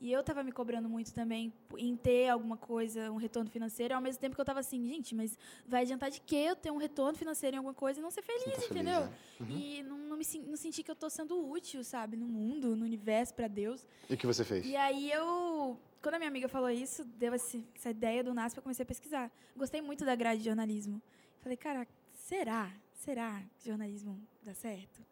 E 0.00 0.12
eu 0.12 0.22
tava 0.22 0.44
me 0.44 0.52
cobrando 0.52 0.88
muito 0.88 1.12
também 1.12 1.52
em 1.76 1.96
ter 1.96 2.28
alguma 2.28 2.56
coisa, 2.56 3.10
um 3.10 3.16
retorno 3.16 3.50
financeiro, 3.50 3.94
ao 3.94 4.00
mesmo 4.00 4.20
tempo 4.20 4.36
que 4.36 4.40
eu 4.40 4.44
tava 4.44 4.60
assim, 4.60 4.86
gente, 4.86 5.12
mas 5.12 5.36
vai 5.66 5.82
adiantar 5.82 6.08
de 6.08 6.20
que 6.20 6.36
eu 6.36 6.54
ter 6.54 6.70
um 6.70 6.76
retorno 6.76 7.18
financeiro 7.18 7.56
em 7.56 7.58
alguma 7.58 7.74
coisa 7.74 7.98
e 7.98 8.02
não 8.02 8.10
ser 8.10 8.22
feliz, 8.22 8.44
tá 8.44 8.50
feliz, 8.52 8.70
entendeu? 8.70 9.00
né? 9.00 9.12
Uhum. 9.40 9.50
E 9.50 9.82
não, 9.82 9.98
não 9.98 10.16
me 10.16 10.24
não 10.46 10.56
senti 10.56 10.84
que 10.84 10.90
eu 10.90 10.94
tô 10.94 11.10
sendo 11.10 11.50
útil, 11.50 11.82
sabe, 11.82 12.16
no 12.16 12.26
mundo, 12.26 12.76
no 12.76 12.84
universo, 12.84 13.34
pra 13.34 13.48
Deus. 13.48 13.84
E 14.08 14.14
o 14.14 14.16
que 14.16 14.26
você 14.26 14.44
fez? 14.44 14.64
E 14.64 14.76
aí 14.76 15.10
eu, 15.10 15.76
quando 16.00 16.14
a 16.14 16.18
minha 16.18 16.28
amiga 16.30 16.48
falou 16.48 16.70
isso, 16.70 17.04
deu 17.04 17.34
essa 17.34 17.90
ideia 17.90 18.22
do 18.22 18.32
NASP, 18.32 18.58
eu 18.58 18.62
comecei 18.62 18.84
a 18.84 18.86
pesquisar. 18.86 19.32
Gostei 19.56 19.80
muito 19.80 20.04
da 20.04 20.14
grade 20.14 20.38
de 20.38 20.46
jornalismo. 20.46 21.02
Falei, 21.40 21.56
cara, 21.56 21.88
será? 22.14 22.70
Será 22.94 23.42
que 23.58 23.68
jornalismo 23.68 24.20
dá 24.44 24.54
certo? 24.54 25.04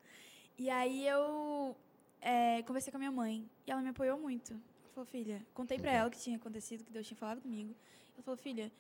E 0.56 0.70
aí 0.70 1.06
eu 1.06 1.76
é, 2.20 2.62
conversei 2.62 2.90
com 2.90 2.98
a 2.98 3.00
minha 3.00 3.12
mãe 3.12 3.48
e 3.66 3.70
ela 3.70 3.82
me 3.82 3.88
apoiou 3.88 4.18
muito. 4.18 4.60
Falou, 4.96 5.06
filha, 5.06 5.46
contei 5.52 5.76
pra 5.78 5.90
Legal. 5.90 6.00
ela 6.00 6.08
o 6.08 6.10
que 6.10 6.18
tinha 6.18 6.38
acontecido, 6.38 6.82
que 6.82 6.90
Deus 6.90 7.06
tinha 7.06 7.18
falado 7.18 7.42
comigo. 7.42 7.74
Ela 8.14 8.22
falou, 8.22 8.38
filha, 8.38 8.72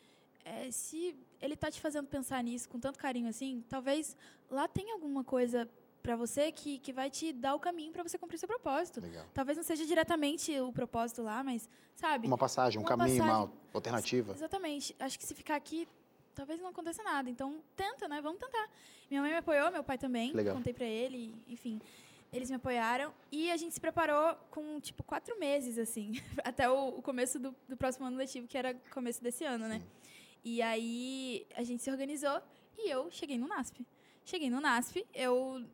é, 0.46 0.70
se 0.70 1.14
ele 1.42 1.54
tá 1.54 1.70
te 1.70 1.78
fazendo 1.78 2.06
pensar 2.06 2.42
nisso 2.42 2.70
com 2.70 2.80
tanto 2.80 2.98
carinho 2.98 3.28
assim, 3.28 3.62
talvez 3.68 4.16
lá 4.50 4.66
tenha 4.66 4.94
alguma 4.94 5.22
coisa 5.22 5.68
pra 6.02 6.16
você 6.16 6.50
que, 6.50 6.78
que 6.78 6.90
vai 6.90 7.10
te 7.10 7.34
dar 7.34 7.54
o 7.54 7.60
caminho 7.60 7.92
pra 7.92 8.02
você 8.02 8.16
cumprir 8.16 8.38
seu 8.38 8.48
propósito. 8.48 8.98
Legal. 8.98 9.26
Talvez 9.34 9.58
não 9.58 9.62
seja 9.62 9.84
diretamente 9.84 10.58
o 10.58 10.72
propósito 10.72 11.20
lá, 11.22 11.44
mas, 11.44 11.68
sabe? 11.94 12.26
Uma 12.26 12.38
passagem, 12.38 12.78
um 12.78 12.82
Uma 12.82 12.88
caminho, 12.88 13.22
uma 13.22 13.32
passagem. 13.32 13.58
alternativa. 13.74 14.32
Exatamente. 14.32 14.96
Acho 14.98 15.18
que 15.18 15.26
se 15.26 15.34
ficar 15.34 15.56
aqui, 15.56 15.86
talvez 16.34 16.58
não 16.58 16.68
aconteça 16.70 17.02
nada. 17.02 17.28
Então, 17.28 17.60
tenta, 17.76 18.08
né? 18.08 18.22
Vamos 18.22 18.38
tentar. 18.40 18.70
Minha 19.10 19.20
mãe 19.20 19.32
me 19.32 19.36
apoiou, 19.36 19.70
meu 19.70 19.84
pai 19.84 19.98
também. 19.98 20.32
Legal. 20.32 20.56
Contei 20.56 20.72
pra 20.72 20.86
ele, 20.86 21.34
enfim. 21.46 21.78
Eles 22.32 22.50
me 22.50 22.56
apoiaram. 22.56 23.14
E 23.30 23.50
a 23.50 23.56
gente 23.56 23.74
se 23.74 23.80
preparou 23.80 24.34
com, 24.50 24.80
tipo, 24.80 25.02
quatro 25.02 25.38
meses, 25.38 25.78
assim. 25.78 26.12
Até 26.44 26.68
o, 26.68 26.88
o 26.88 27.02
começo 27.02 27.38
do, 27.38 27.54
do 27.68 27.76
próximo 27.76 28.06
ano 28.06 28.16
letivo, 28.16 28.46
que 28.46 28.58
era 28.58 28.74
começo 28.90 29.22
desse 29.22 29.44
ano, 29.44 29.68
né? 29.68 29.82
E 30.44 30.62
aí, 30.62 31.46
a 31.54 31.62
gente 31.62 31.82
se 31.82 31.90
organizou 31.90 32.40
e 32.78 32.90
eu 32.90 33.10
cheguei 33.10 33.38
no 33.38 33.48
NASP. 33.48 33.86
Cheguei 34.24 34.50
no 34.50 34.60
NASP, 34.60 35.06
eu 35.14 35.64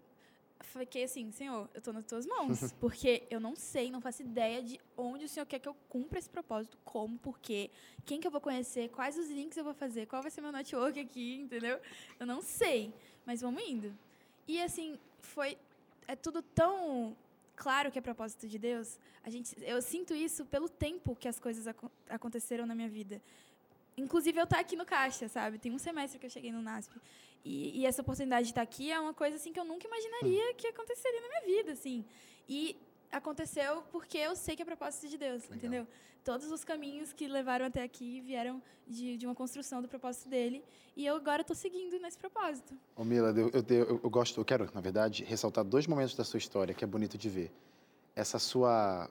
fiquei 0.62 1.05
assim, 1.05 1.30
senhor, 1.30 1.68
eu 1.74 1.80
tô 1.80 1.92
nas 1.92 2.05
tuas 2.05 2.26
mãos. 2.26 2.72
Porque 2.80 3.22
eu 3.30 3.40
não 3.40 3.57
sei, 3.57 3.90
não 3.90 4.00
faço 4.00 4.22
ideia 4.22 4.62
de 4.62 4.80
onde 4.96 5.24
o 5.24 5.28
senhor 5.28 5.46
quer 5.46 5.59
que 5.59 5.68
eu 5.68 5.74
cumpra 5.88 6.18
esse 6.18 6.30
propósito, 6.30 6.78
como, 6.84 7.18
por 7.18 7.38
quê, 7.38 7.70
quem 8.05 8.20
que 8.20 8.26
eu 8.26 8.30
vou 8.30 8.40
conhecer, 8.40 8.88
quais 8.90 9.16
os 9.18 9.28
links 9.28 9.57
eu 9.57 9.64
vou 9.64 9.74
fazer, 9.74 10.07
qual 10.07 10.22
vai 10.22 10.30
ser 10.30 10.40
meu 10.40 10.53
network 10.53 10.98
aqui, 10.98 11.36
entendeu? 11.36 11.80
Eu 12.18 12.26
não 12.26 12.40
sei, 12.40 12.92
mas 13.26 13.40
vamos 13.40 13.62
indo. 13.62 13.96
E 14.46 14.61
assim, 14.61 14.98
foi. 15.20 15.57
É 16.09 16.16
tudo 16.16 16.42
tão 16.42 17.16
claro 17.57 17.90
que 17.92 17.98
é 17.98 18.03
propósito 18.03 18.48
de 18.48 18.59
Deus. 18.59 18.98
A 19.24 19.30
gente, 19.30 19.55
eu 19.62 19.80
sinto 19.80 20.14
isso 20.14 20.44
pelo 20.46 20.68
tempo 20.68 21.14
que 21.14 21.28
as 21.28 21.38
coisas 21.38 21.66
acon- 21.66 21.90
aconteceram 22.09 22.66
na 22.66 22.74
minha 22.74 22.88
vida. 22.88 23.20
Inclusive, 23.96 24.38
eu 24.38 24.44
estar 24.44 24.59
aqui 24.59 24.74
no 24.74 24.84
Caixa, 24.86 25.28
sabe? 25.28 25.59
Tem 25.59 25.70
um 25.72 25.78
semestre 25.78 26.18
que 26.18 26.26
eu 26.26 26.30
cheguei 26.30 26.50
no 26.50 26.62
NASP. 26.62 26.94
E, 27.44 27.80
e 27.80 27.86
essa 27.86 28.03
oportunidade 28.03 28.46
de 28.46 28.53
estar 28.53 28.62
aqui 28.62 28.90
é 28.90 28.98
uma 28.98 29.12
coisa 29.12 29.36
assim 29.36 29.53
que 29.53 29.61
eu 29.61 29.64
nunca 29.64 29.86
imaginaria 29.86 30.55
que 30.55 30.66
aconteceria 30.66 31.20
na 31.20 31.28
minha 31.28 31.57
vida, 31.57 31.72
assim. 31.72 32.05
E 32.48 32.76
aconteceu 33.13 33.83
porque 33.93 34.19
eu 34.19 34.35
sei 34.35 34.57
que 34.57 34.63
é 34.63 34.65
propósito 34.65 35.09
de 35.09 35.19
Deus, 35.19 35.43
Legal. 35.43 35.57
entendeu? 35.59 35.87
Todos 36.25 36.51
os 36.51 36.65
caminhos 36.65 37.13
que 37.13 37.27
levaram 37.29 37.67
até 37.67 37.83
aqui 37.83 38.21
vieram 38.21 38.63
de, 38.87 39.17
de 39.17 39.27
uma 39.27 39.35
construção 39.35 39.83
do 39.83 39.89
propósito 39.89 40.29
dele. 40.29 40.65
E 40.97 41.05
eu 41.05 41.17
agora 41.17 41.43
estou 41.43 41.57
seguindo 41.57 41.99
nesse 42.01 42.17
propósito. 42.19 42.75
Ô 42.97 43.05
Mila, 43.05 43.31
eu, 43.31 43.51
eu, 43.51 43.65
eu- 43.69 44.01
eu 44.05 44.11
gosto, 44.11 44.41
eu 44.41 44.45
quero, 44.45 44.69
na 44.73 44.81
verdade, 44.81 45.25
ressaltar 45.25 45.65
dois 45.65 45.87
momentos 45.87 46.15
da 46.15 46.23
sua 46.25 46.39
história 46.39 46.73
que 46.75 46.85
é 46.85 46.87
bonito 46.87 47.19
de 47.19 47.29
ver. 47.29 47.51
Essa 48.15 48.39
sua 48.39 49.09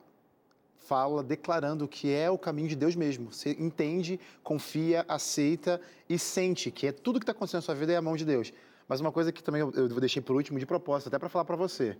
fala 0.78 1.22
declarando 1.22 1.86
que 1.86 2.10
é 2.12 2.30
o 2.30 2.38
caminho 2.38 2.68
de 2.68 2.76
Deus 2.76 2.96
mesmo. 2.96 3.32
Você 3.32 3.50
entende, 3.58 4.18
confia, 4.42 5.04
aceita 5.08 5.80
e 6.08 6.18
sente 6.18 6.70
que 6.70 6.86
é 6.86 6.92
tudo 6.92 7.18
que 7.20 7.24
está 7.24 7.32
acontecendo 7.32 7.58
na 7.60 7.62
sua 7.66 7.74
vida 7.74 7.92
é 7.92 7.96
a 7.96 8.02
mão 8.02 8.16
de 8.16 8.24
Deus. 8.24 8.52
Mas 8.88 9.00
uma 9.00 9.12
coisa 9.12 9.30
que 9.32 9.42
também 9.42 9.60
eu, 9.60 9.70
eu 9.74 9.88
deixei 10.00 10.20
por 10.22 10.34
último 10.34 10.58
de 10.58 10.66
propósito, 10.66 11.08
até 11.08 11.18
para 11.18 11.28
falar 11.28 11.44
para 11.44 11.56
você. 11.56 11.96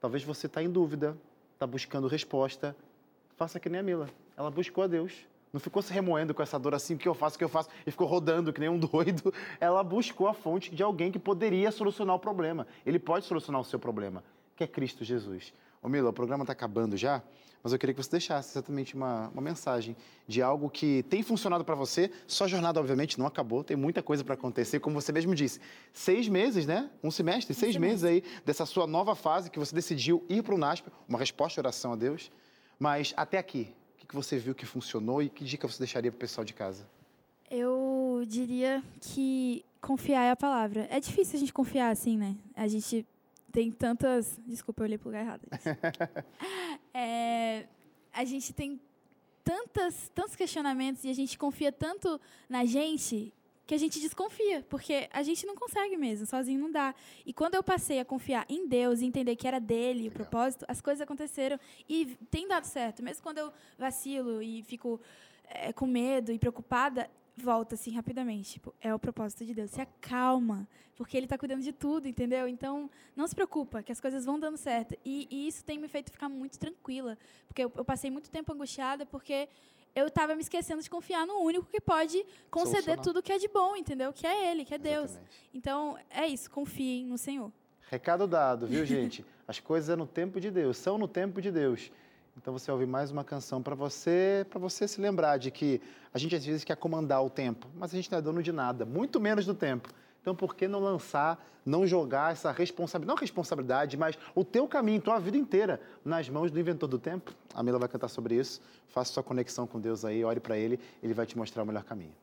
Talvez 0.00 0.22
você 0.24 0.46
está 0.46 0.62
em 0.62 0.68
dúvida, 0.70 1.16
está 1.54 1.66
buscando 1.66 2.06
resposta. 2.06 2.76
Faça 3.36 3.58
que 3.58 3.68
nem 3.68 3.80
a 3.80 3.82
Mila. 3.82 4.08
Ela 4.36 4.50
buscou 4.50 4.84
a 4.84 4.86
Deus. 4.86 5.12
Não 5.52 5.60
ficou 5.60 5.80
se 5.80 5.92
remoendo 5.92 6.34
com 6.34 6.42
essa 6.42 6.58
dor 6.58 6.74
assim, 6.74 6.94
o 6.94 6.98
que 6.98 7.06
eu 7.06 7.14
faço, 7.14 7.36
o 7.36 7.38
que 7.38 7.44
eu 7.44 7.48
faço, 7.48 7.68
e 7.86 7.90
ficou 7.90 8.08
rodando 8.08 8.52
que 8.52 8.60
nem 8.60 8.68
um 8.68 8.76
doido. 8.78 9.32
Ela 9.60 9.82
buscou 9.84 10.26
a 10.26 10.34
fonte 10.34 10.74
de 10.74 10.82
alguém 10.82 11.12
que 11.12 11.18
poderia 11.18 11.70
solucionar 11.70 12.16
o 12.16 12.18
problema. 12.18 12.66
Ele 12.84 12.98
pode 12.98 13.24
solucionar 13.24 13.60
o 13.60 13.64
seu 13.64 13.78
problema, 13.78 14.24
que 14.56 14.64
é 14.64 14.66
Cristo 14.66 15.04
Jesus. 15.04 15.54
Ô 15.84 15.88
Mila, 15.90 16.08
o 16.08 16.12
programa 16.14 16.44
está 16.44 16.54
acabando 16.54 16.96
já, 16.96 17.22
mas 17.62 17.70
eu 17.70 17.78
queria 17.78 17.94
que 17.94 18.02
você 18.02 18.12
deixasse 18.12 18.52
exatamente 18.52 18.94
uma, 18.94 19.28
uma 19.28 19.42
mensagem 19.42 19.94
de 20.26 20.40
algo 20.40 20.70
que 20.70 21.02
tem 21.10 21.22
funcionado 21.22 21.62
para 21.62 21.74
você. 21.74 22.10
Sua 22.26 22.48
jornada, 22.48 22.80
obviamente, 22.80 23.18
não 23.18 23.26
acabou, 23.26 23.62
tem 23.62 23.76
muita 23.76 24.02
coisa 24.02 24.24
para 24.24 24.32
acontecer, 24.32 24.80
como 24.80 24.98
você 24.98 25.12
mesmo 25.12 25.34
disse. 25.34 25.60
Seis 25.92 26.26
meses, 26.26 26.64
né? 26.64 26.88
Um 27.02 27.10
semestre, 27.10 27.52
seis 27.52 27.76
meses 27.76 28.02
aí 28.02 28.24
dessa 28.46 28.64
sua 28.64 28.86
nova 28.86 29.14
fase 29.14 29.50
que 29.50 29.58
você 29.58 29.74
decidiu 29.74 30.24
ir 30.26 30.42
para 30.42 30.54
o 30.54 30.58
NASP, 30.58 30.88
uma 31.06 31.18
resposta 31.18 31.60
de 31.60 31.66
oração 31.66 31.92
a 31.92 31.96
Deus. 31.96 32.32
Mas 32.78 33.12
até 33.14 33.36
aqui, 33.36 33.74
o 33.96 33.98
que 33.98 34.06
que 34.06 34.14
você 34.14 34.38
viu 34.38 34.54
que 34.54 34.64
funcionou 34.64 35.22
e 35.22 35.28
que 35.28 35.44
dica 35.44 35.68
você 35.68 35.78
deixaria 35.80 36.10
para 36.10 36.16
o 36.16 36.20
pessoal 36.20 36.46
de 36.46 36.54
casa? 36.54 36.88
Eu 37.50 38.24
diria 38.26 38.82
que 39.02 39.62
confiar 39.82 40.22
é 40.22 40.30
a 40.30 40.36
palavra. 40.36 40.88
É 40.90 40.98
difícil 40.98 41.36
a 41.36 41.40
gente 41.40 41.52
confiar 41.52 41.90
assim, 41.90 42.16
né? 42.16 42.34
A 42.56 42.66
gente 42.66 43.06
tem 43.54 43.70
tantas. 43.70 44.38
Desculpa, 44.44 44.82
eu 44.82 44.86
olhei 44.86 44.98
pro 44.98 45.08
lugar 45.08 45.22
errado. 45.22 45.46
É, 46.96 47.66
a 48.12 48.24
gente 48.24 48.52
tem 48.52 48.80
tantas, 49.42 50.08
tantos 50.14 50.36
questionamentos 50.36 51.02
e 51.02 51.10
a 51.10 51.12
gente 51.12 51.36
confia 51.36 51.72
tanto 51.72 52.20
na 52.48 52.64
gente 52.64 53.34
que 53.66 53.74
a 53.74 53.78
gente 53.78 53.98
desconfia, 53.98 54.64
porque 54.68 55.08
a 55.12 55.24
gente 55.24 55.44
não 55.44 55.56
consegue 55.56 55.96
mesmo, 55.96 56.24
sozinho 56.24 56.60
não 56.60 56.70
dá. 56.70 56.94
E 57.26 57.32
quando 57.32 57.56
eu 57.56 57.64
passei 57.64 57.98
a 57.98 58.04
confiar 58.04 58.46
em 58.48 58.68
Deus 58.68 59.00
e 59.00 59.06
entender 59.06 59.34
que 59.34 59.48
era 59.48 59.58
dele 59.58 60.06
o 60.06 60.12
propósito, 60.12 60.64
as 60.68 60.80
coisas 60.80 61.00
aconteceram 61.00 61.58
e 61.88 62.16
tem 62.30 62.46
dado 62.46 62.64
certo. 62.64 63.02
Mesmo 63.02 63.24
quando 63.24 63.38
eu 63.38 63.52
vacilo 63.76 64.40
e 64.40 64.62
fico 64.62 65.00
é, 65.46 65.72
com 65.72 65.88
medo 65.88 66.30
e 66.30 66.38
preocupada, 66.38 67.10
volta 67.36 67.74
assim 67.74 67.92
rapidamente. 67.92 68.52
Tipo, 68.52 68.74
é 68.80 68.94
o 68.94 68.98
propósito 68.98 69.44
de 69.44 69.54
Deus. 69.54 69.70
Se 69.70 69.80
acalma, 69.80 70.68
porque 70.96 71.16
Ele 71.16 71.26
está 71.26 71.36
cuidando 71.36 71.62
de 71.62 71.72
tudo, 71.72 72.06
entendeu? 72.06 72.46
Então, 72.46 72.90
não 73.16 73.26
se 73.26 73.34
preocupa, 73.34 73.82
que 73.82 73.92
as 73.92 74.00
coisas 74.00 74.24
vão 74.24 74.38
dando 74.38 74.56
certo. 74.56 74.96
E, 75.04 75.26
e 75.30 75.48
isso 75.48 75.64
tem 75.64 75.78
me 75.78 75.88
feito 75.88 76.10
ficar 76.10 76.28
muito 76.28 76.58
tranquila, 76.58 77.18
porque 77.46 77.64
eu, 77.64 77.72
eu 77.76 77.84
passei 77.84 78.10
muito 78.10 78.30
tempo 78.30 78.52
angustiada, 78.52 79.04
porque 79.04 79.48
eu 79.94 80.06
estava 80.06 80.34
me 80.34 80.42
esquecendo 80.42 80.82
de 80.82 80.90
confiar 80.90 81.26
no 81.26 81.38
único 81.38 81.66
que 81.66 81.80
pode 81.80 82.24
conceder 82.50 82.82
Solucionar. 82.82 83.04
tudo 83.04 83.22
que 83.22 83.32
é 83.32 83.38
de 83.38 83.48
bom, 83.48 83.76
entendeu? 83.76 84.12
Que 84.12 84.26
é 84.26 84.50
Ele, 84.50 84.64
que 84.64 84.74
é 84.74 84.78
Deus. 84.78 85.10
Exatamente. 85.10 85.50
Então, 85.52 85.98
é 86.10 86.26
isso, 86.26 86.50
confiem 86.50 87.06
no 87.06 87.16
Senhor. 87.18 87.52
Recado 87.88 88.26
dado, 88.26 88.66
viu, 88.66 88.84
gente? 88.84 89.24
As 89.46 89.60
coisas 89.60 89.90
é 89.90 89.96
no 89.96 90.06
tempo 90.06 90.40
de 90.40 90.50
Deus, 90.50 90.76
são 90.78 90.96
no 90.98 91.06
tempo 91.06 91.40
de 91.40 91.50
Deus. 91.52 91.92
Então 92.36 92.52
você 92.52 92.70
ouvir 92.70 92.86
mais 92.86 93.10
uma 93.10 93.22
canção 93.22 93.62
para 93.62 93.74
você, 93.74 94.44
para 94.50 94.58
você 94.58 94.88
se 94.88 95.00
lembrar 95.00 95.38
de 95.38 95.50
que 95.50 95.80
a 96.12 96.18
gente 96.18 96.34
às 96.34 96.44
vezes 96.44 96.64
quer 96.64 96.76
comandar 96.76 97.24
o 97.24 97.30
tempo, 97.30 97.68
mas 97.74 97.92
a 97.92 97.96
gente 97.96 98.10
não 98.10 98.18
é 98.18 98.22
dono 98.22 98.42
de 98.42 98.52
nada, 98.52 98.84
muito 98.84 99.20
menos 99.20 99.46
do 99.46 99.54
tempo. 99.54 99.88
Então 100.20 100.34
por 100.34 100.54
que 100.54 100.66
não 100.66 100.80
lançar, 100.80 101.38
não 101.64 101.86
jogar 101.86 102.32
essa 102.32 102.50
responsabilidade, 102.50 103.14
não 103.14 103.20
responsabilidade, 103.20 103.96
mas 103.96 104.18
o 104.34 104.44
teu 104.44 104.66
caminho, 104.66 105.00
tua 105.00 105.18
vida 105.18 105.36
inteira 105.36 105.80
nas 106.04 106.28
mãos 106.28 106.50
do 106.50 106.58
inventor 106.58 106.88
do 106.88 106.98
tempo? 106.98 107.32
A 107.54 107.62
Mila 107.62 107.78
vai 107.78 107.88
cantar 107.88 108.08
sobre 108.08 108.34
isso. 108.34 108.60
Faça 108.88 109.12
sua 109.12 109.22
conexão 109.22 109.66
com 109.66 109.80
Deus 109.80 110.04
aí, 110.04 110.24
ore 110.24 110.40
para 110.40 110.56
ele, 110.58 110.80
ele 111.02 111.14
vai 111.14 111.26
te 111.26 111.38
mostrar 111.38 111.62
o 111.62 111.66
melhor 111.66 111.84
caminho. 111.84 112.14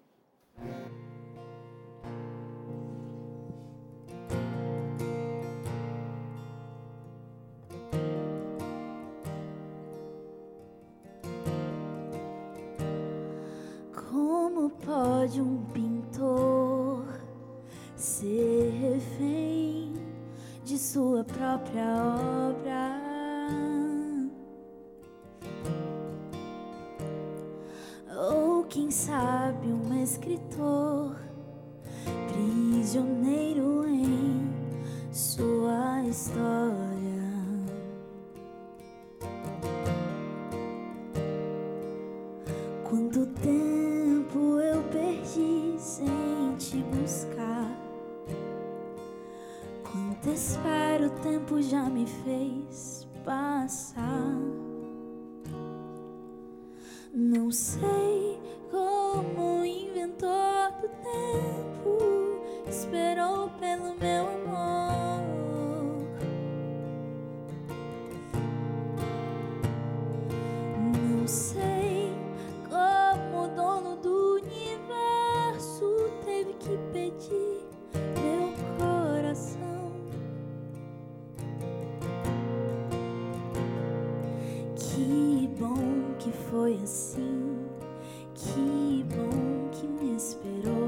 Me 90.44 90.81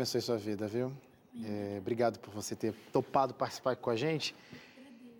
abençoe 0.00 0.22
sua 0.22 0.38
vida, 0.38 0.66
viu? 0.66 0.90
É, 1.44 1.76
obrigado 1.78 2.18
por 2.18 2.32
você 2.32 2.56
ter 2.56 2.72
topado 2.90 3.34
participar 3.34 3.76
com 3.76 3.90
a 3.90 3.96
gente. 3.96 4.34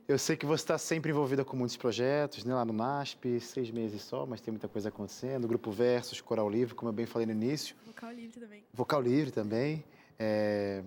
Eu 0.08 0.18
sei 0.18 0.36
que 0.36 0.46
você 0.46 0.64
está 0.64 0.78
sempre 0.78 1.10
envolvida 1.10 1.44
com 1.44 1.54
muitos 1.54 1.76
projetos, 1.76 2.44
né? 2.44 2.54
Lá 2.54 2.64
no 2.64 2.72
NASP, 2.72 3.38
seis 3.40 3.70
meses 3.70 4.00
só, 4.00 4.24
mas 4.24 4.40
tem 4.40 4.50
muita 4.50 4.68
coisa 4.68 4.88
acontecendo. 4.88 5.46
Grupo 5.46 5.70
Versus, 5.70 6.22
Coral 6.22 6.48
Livre, 6.48 6.74
como 6.74 6.88
eu 6.88 6.94
bem 6.94 7.04
falei 7.04 7.26
no 7.26 7.32
início. 7.32 7.76
Vocal 7.86 8.10
livre 8.10 8.40
também. 8.40 8.64
Vocal 8.72 9.02
Livre 9.02 9.30
também. 9.30 9.84
É, 10.18 10.82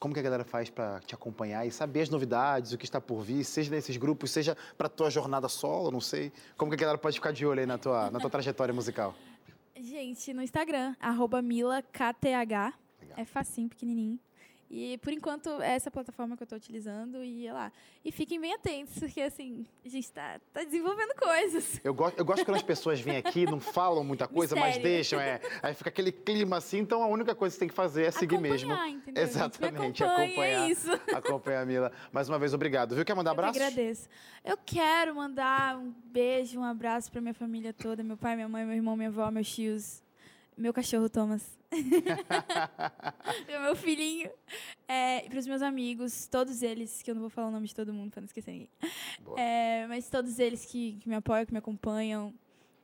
como 0.00 0.12
que 0.12 0.18
a 0.18 0.22
galera 0.22 0.44
faz 0.44 0.68
para 0.68 0.98
te 1.00 1.14
acompanhar 1.14 1.64
e 1.66 1.70
saber 1.70 2.00
as 2.00 2.10
novidades, 2.10 2.72
o 2.72 2.78
que 2.78 2.84
está 2.84 3.00
por 3.00 3.22
vir, 3.22 3.44
seja 3.44 3.70
nesses 3.70 3.96
grupos, 3.96 4.32
seja 4.32 4.56
para 4.76 4.88
tua 4.88 5.08
jornada 5.08 5.48
solo, 5.48 5.92
não 5.92 6.00
sei. 6.00 6.32
Como 6.56 6.70
que 6.70 6.74
a 6.74 6.80
galera 6.80 6.98
pode 6.98 7.14
ficar 7.14 7.30
de 7.30 7.46
olho 7.46 7.60
aí 7.60 7.66
na 7.66 7.78
tua, 7.78 8.10
na 8.10 8.18
tua 8.18 8.28
trajetória 8.28 8.74
musical? 8.74 9.14
Gente, 9.76 10.34
no 10.34 10.42
Instagram, 10.42 10.96
arroba 11.00 11.40
milakth. 11.40 12.85
É 13.16 13.24
facinho, 13.24 13.68
pequenininho. 13.68 14.18
E, 14.68 14.98
por 14.98 15.12
enquanto, 15.12 15.48
é 15.62 15.74
essa 15.74 15.92
plataforma 15.92 16.36
que 16.36 16.42
eu 16.42 16.44
estou 16.44 16.56
utilizando 16.56 17.22
e 17.22 17.46
é 17.46 17.52
lá. 17.52 17.72
E 18.04 18.10
fiquem 18.10 18.40
bem 18.40 18.52
atentos, 18.52 18.98
porque, 18.98 19.20
assim, 19.20 19.64
a 19.84 19.88
gente 19.88 20.04
está 20.04 20.40
tá 20.52 20.64
desenvolvendo 20.64 21.14
coisas. 21.14 21.80
Eu 21.84 21.94
gosto, 21.94 22.18
eu 22.18 22.24
gosto 22.24 22.44
quando 22.44 22.56
as 22.56 22.64
pessoas 22.64 23.00
vêm 23.00 23.16
aqui, 23.16 23.44
não 23.44 23.60
falam 23.60 24.02
muita 24.02 24.26
coisa, 24.26 24.56
mas 24.56 24.74
Mistério. 24.74 24.90
deixam, 24.90 25.20
é. 25.20 25.40
Aí 25.62 25.72
fica 25.72 25.88
aquele 25.88 26.10
clima 26.10 26.56
assim, 26.56 26.78
então 26.78 27.00
a 27.02 27.06
única 27.06 27.32
coisa 27.32 27.54
que 27.54 27.58
você 27.58 27.60
tem 27.60 27.68
que 27.68 27.74
fazer 27.74 28.06
é 28.06 28.10
seguir 28.10 28.40
mesmo. 28.40 28.72
Acompanhar, 28.72 28.90
entendeu, 28.90 29.22
gente? 29.22 29.34
Me 29.34 29.38
Exatamente, 29.38 30.04
acompanhe, 30.04 30.26
acompanhar. 30.32 30.68
É 30.68 30.70
isso. 30.70 30.90
Acompanhar 31.14 31.62
a 31.62 31.66
Mila. 31.66 31.92
Mais 32.10 32.28
uma 32.28 32.38
vez, 32.38 32.52
obrigado. 32.52 32.96
Viu? 32.96 33.04
Quer 33.04 33.14
mandar 33.14 33.30
Eu 33.30 33.34
que 33.34 33.40
abraços? 33.40 33.62
agradeço. 33.62 34.08
Eu 34.44 34.56
quero 34.56 35.14
mandar 35.14 35.78
um 35.78 35.94
beijo, 36.06 36.58
um 36.58 36.64
abraço 36.64 37.10
para 37.12 37.20
minha 37.20 37.34
família 37.34 37.72
toda, 37.72 38.02
meu 38.02 38.16
pai, 38.16 38.34
minha 38.34 38.48
mãe, 38.48 38.64
meu 38.64 38.74
irmão, 38.74 38.96
minha 38.96 39.10
avó, 39.10 39.30
meus 39.30 39.48
tios, 39.48 40.02
meu 40.56 40.72
cachorro 40.72 41.08
Thomas, 41.08 41.56
meu, 43.46 43.60
meu 43.62 43.76
filhinho, 43.76 44.30
é, 44.88 45.20
para 45.28 45.38
os 45.38 45.46
meus 45.46 45.62
amigos, 45.62 46.26
todos 46.26 46.62
eles, 46.62 47.02
que 47.02 47.10
eu 47.10 47.14
não 47.14 47.20
vou 47.22 47.30
falar 47.30 47.48
o 47.48 47.50
nome 47.50 47.66
de 47.66 47.74
todo 47.74 47.92
mundo 47.92 48.10
para 48.10 48.20
não 48.20 48.26
esquecer 48.26 48.52
ninguém. 48.52 48.70
É, 49.36 49.86
mas 49.86 50.08
todos 50.08 50.38
eles 50.38 50.64
que, 50.64 50.98
que 51.00 51.08
me 51.08 51.14
apoiam, 51.14 51.44
que 51.46 51.52
me 51.52 51.58
acompanham, 51.58 52.34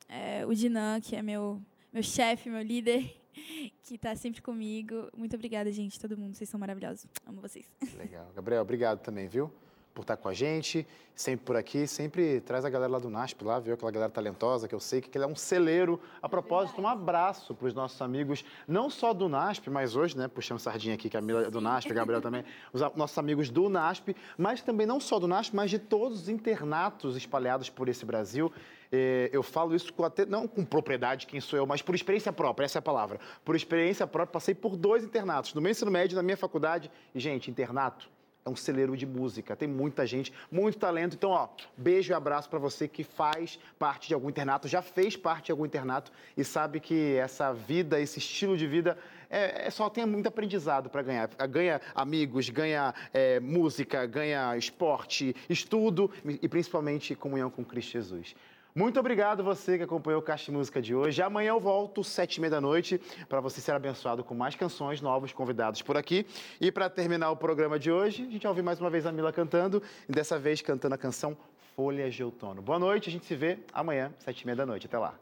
é, 0.09 0.45
o 0.47 0.55
Dinan, 0.55 1.01
que 1.01 1.17
é 1.17 1.23
meu, 1.23 1.61
meu 1.93 2.03
chefe, 2.03 2.51
meu 2.51 2.63
líder, 2.63 3.17
que 3.83 3.95
está 3.95 4.15
sempre 4.15 4.43
comigo. 4.43 5.09
Muito 5.17 5.35
obrigada, 5.35 5.71
gente, 5.73 5.99
todo 5.99 6.17
mundo, 6.17 6.35
vocês 6.35 6.49
são 6.49 6.61
maravilhosos. 6.61 7.07
Amo 7.27 7.41
vocês. 7.41 7.71
Legal. 7.97 8.31
Gabriel, 8.35 8.63
obrigado 8.63 9.01
também, 9.01 9.27
viu? 9.27 9.53
Por 9.95 10.03
estar 10.03 10.17
com 10.17 10.29
a 10.29 10.33
gente, 10.33 10.87
sempre 11.15 11.45
por 11.45 11.57
aqui, 11.57 11.87
sempre 11.87 12.41
traz 12.41 12.65
a 12.65 12.71
galera 12.71 12.93
lá 12.93 12.99
do 12.99 13.11
NASP 13.11 13.45
lá, 13.45 13.59
viu? 13.59 13.75
Aquela 13.75 13.91
galera 13.91 14.11
talentosa 14.11 14.67
que 14.67 14.75
eu 14.75 14.81
sei 14.81 15.01
que 15.01 15.17
ele 15.17 15.25
é 15.25 15.29
um 15.29 15.37
celeiro. 15.37 16.01
A 16.21 16.29
propósito, 16.29 16.81
um 16.81 16.89
abraço 16.89 17.55
para 17.55 17.69
os 17.69 17.75
nossos 17.75 18.01
amigos, 18.01 18.45
não 18.67 18.89
só 18.89 19.13
do 19.13 19.29
NASP, 19.29 19.69
mas 19.69 19.95
hoje, 19.95 20.17
né, 20.17 20.29
puxando 20.29 20.59
sardinha 20.59 20.95
aqui, 20.95 21.11
que 21.11 21.17
a 21.17 21.21
Mila 21.21 21.43
é 21.47 21.51
do 21.51 21.61
NASP, 21.61 21.91
a 21.91 21.95
Gabriel 21.95 22.23
também, 22.23 22.45
os 22.73 22.81
nossos 22.97 23.19
amigos 23.19 23.51
do 23.51 23.69
NASP, 23.69 24.17
mas 24.39 24.63
também 24.63 24.87
não 24.87 24.99
só 24.99 25.19
do 25.19 25.29
NASP, 25.29 25.55
mas 25.55 25.71
de 25.71 25.79
todos 25.79 26.23
os 26.23 26.29
internatos 26.29 27.17
espalhados 27.17 27.69
por 27.69 27.89
esse 27.89 28.05
Brasil. 28.05 28.51
Eh, 28.91 29.29
Eu 29.33 29.43
falo 29.43 29.75
isso 29.75 29.93
com 29.93 30.05
até, 30.05 30.25
não 30.25 30.49
com 30.49 30.65
propriedade, 30.65 31.27
quem 31.27 31.41
sou 31.41 31.59
eu, 31.59 31.67
mas 31.67 31.83
por 31.83 31.95
experiência 31.95 32.33
própria, 32.33 32.65
essa 32.65 32.79
é 32.79 32.81
a 32.81 32.83
palavra. 32.83 33.21
Por 33.45 33.55
experiência 33.55 34.07
própria, 34.07 34.33
passei 34.33 34.55
por 34.55 34.77
dois 34.77 35.05
internatos, 35.05 35.53
no 35.53 35.61
meu 35.61 35.71
ensino 35.71 35.91
médio 35.91 36.17
na 36.17 36.23
minha 36.23 36.37
faculdade. 36.37 36.91
E, 37.15 37.21
gente, 37.21 37.51
internato 37.51 38.09
é 38.45 38.51
um 38.51 38.57
celeiro 38.57 38.97
de 38.97 39.07
música. 39.07 39.55
Tem 39.55 39.69
muita 39.69 40.07
gente, 40.07 40.33
muito 40.51 40.79
talento. 40.79 41.15
Então, 41.15 41.31
ó, 41.31 41.49
beijo 41.77 42.13
e 42.13 42.15
abraço 42.15 42.49
para 42.49 42.59
você 42.59 42.89
que 42.89 43.05
faz 43.05 43.59
parte 43.79 44.09
de 44.09 44.15
algum 44.15 44.29
internato, 44.29 44.69
já 44.69 44.83
fez 44.83 45.17
parte 45.17 45.47
de 45.47 45.53
algum 45.53 45.65
internato 45.65 46.13
e 46.37 46.45
sabe 46.45 46.81
que 46.81 47.15
essa 47.17 47.53
vida, 47.53 48.01
esse 48.01 48.19
estilo 48.19 48.57
de 48.57 48.67
vida 48.67 48.99
é, 49.31 49.67
é 49.67 49.71
só 49.71 49.89
tem 49.89 50.05
muito 50.05 50.27
aprendizado 50.27 50.91
para 50.91 51.03
ganhar. 51.03 51.29
Ganha 51.49 51.81
amigos, 51.95 52.49
ganha 52.51 52.95
é, 53.13 53.41
música, 53.41 54.05
ganha 54.07 54.57
esporte, 54.57 55.35
estudo 55.49 56.11
e 56.25 56.49
principalmente 56.49 57.15
comunhão 57.15 57.51
com 57.51 57.65
Cristo 57.65 57.93
Jesus. 57.93 58.35
Muito 58.75 58.99
obrigado 58.99 59.45
você 59.45 59.77
que 59.77 59.85
acompanhou 59.85 60.21
o 60.21 60.23
Caixa 60.23 60.47
de 60.47 60.53
Música 60.53 60.81
de 60.81 60.95
hoje. 60.95 61.21
Amanhã 61.21 61.51
eu 61.51 61.61
volto, 61.61 62.03
sete 62.03 62.37
e 62.37 62.41
meia 62.41 62.53
da 62.53 62.61
noite, 62.61 62.99
para 63.29 63.39
você 63.39 63.61
ser 63.61 63.73
abençoado 63.73 64.25
com 64.25 64.35
mais 64.35 64.55
canções, 64.55 65.03
novos 65.03 65.31
convidados 65.31 65.83
por 65.83 65.95
aqui. 65.95 66.25
E 66.59 66.73
para 66.73 66.89
terminar 66.89 67.31
o 67.31 67.37
programa 67.37 67.79
de 67.79 67.93
hoje, 67.93 68.23
a 68.23 68.31
gente 68.31 68.43
vai 68.43 68.51
ouvir 68.51 68.63
mais 68.63 68.81
uma 68.81 68.89
vez 68.89 69.05
a 69.05 69.13
Mila 69.13 69.31
cantando, 69.31 69.83
e 70.09 70.13
dessa 70.13 70.39
vez 70.39 70.63
cantando 70.63 70.95
a 70.95 70.99
canção 70.99 71.37
Folhas 71.77 72.15
de 72.15 72.25
Outono. 72.25 72.63
Boa 72.63 72.79
noite, 72.79 73.11
a 73.11 73.13
gente 73.13 73.27
se 73.27 73.37
vê 73.37 73.59
amanhã, 73.75 74.11
sete 74.19 74.41
e 74.41 74.47
meia 74.47 74.57
da 74.57 74.65
noite. 74.65 74.87
Até 74.87 74.99
lá. 74.99 75.19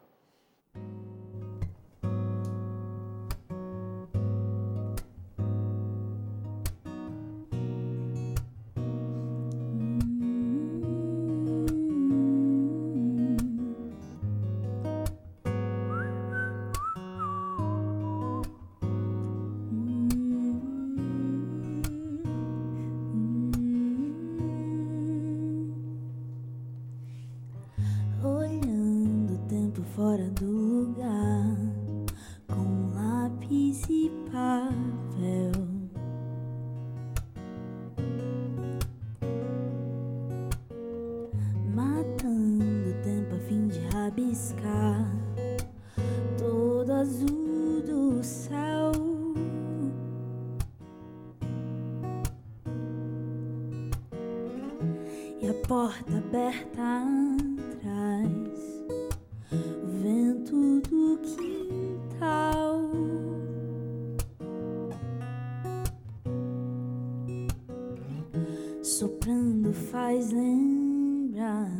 Soprando 69.01 69.73
faz 69.73 70.31
lembrar 70.31 71.73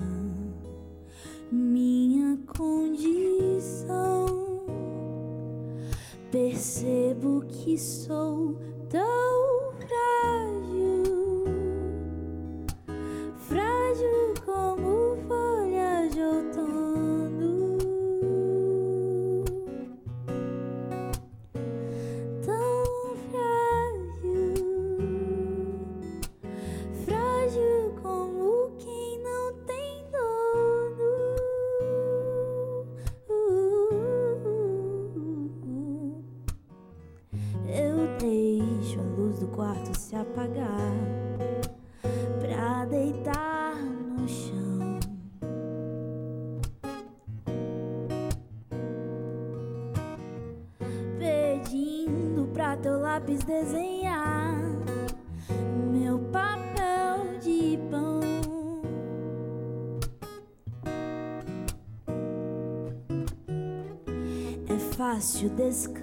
minha 1.53 2.39
condição. 2.47 4.25
Percebo 6.31 7.45
que 7.47 7.77
sou 7.77 8.57
tão 8.89 9.30
ciudesc 65.37 66.00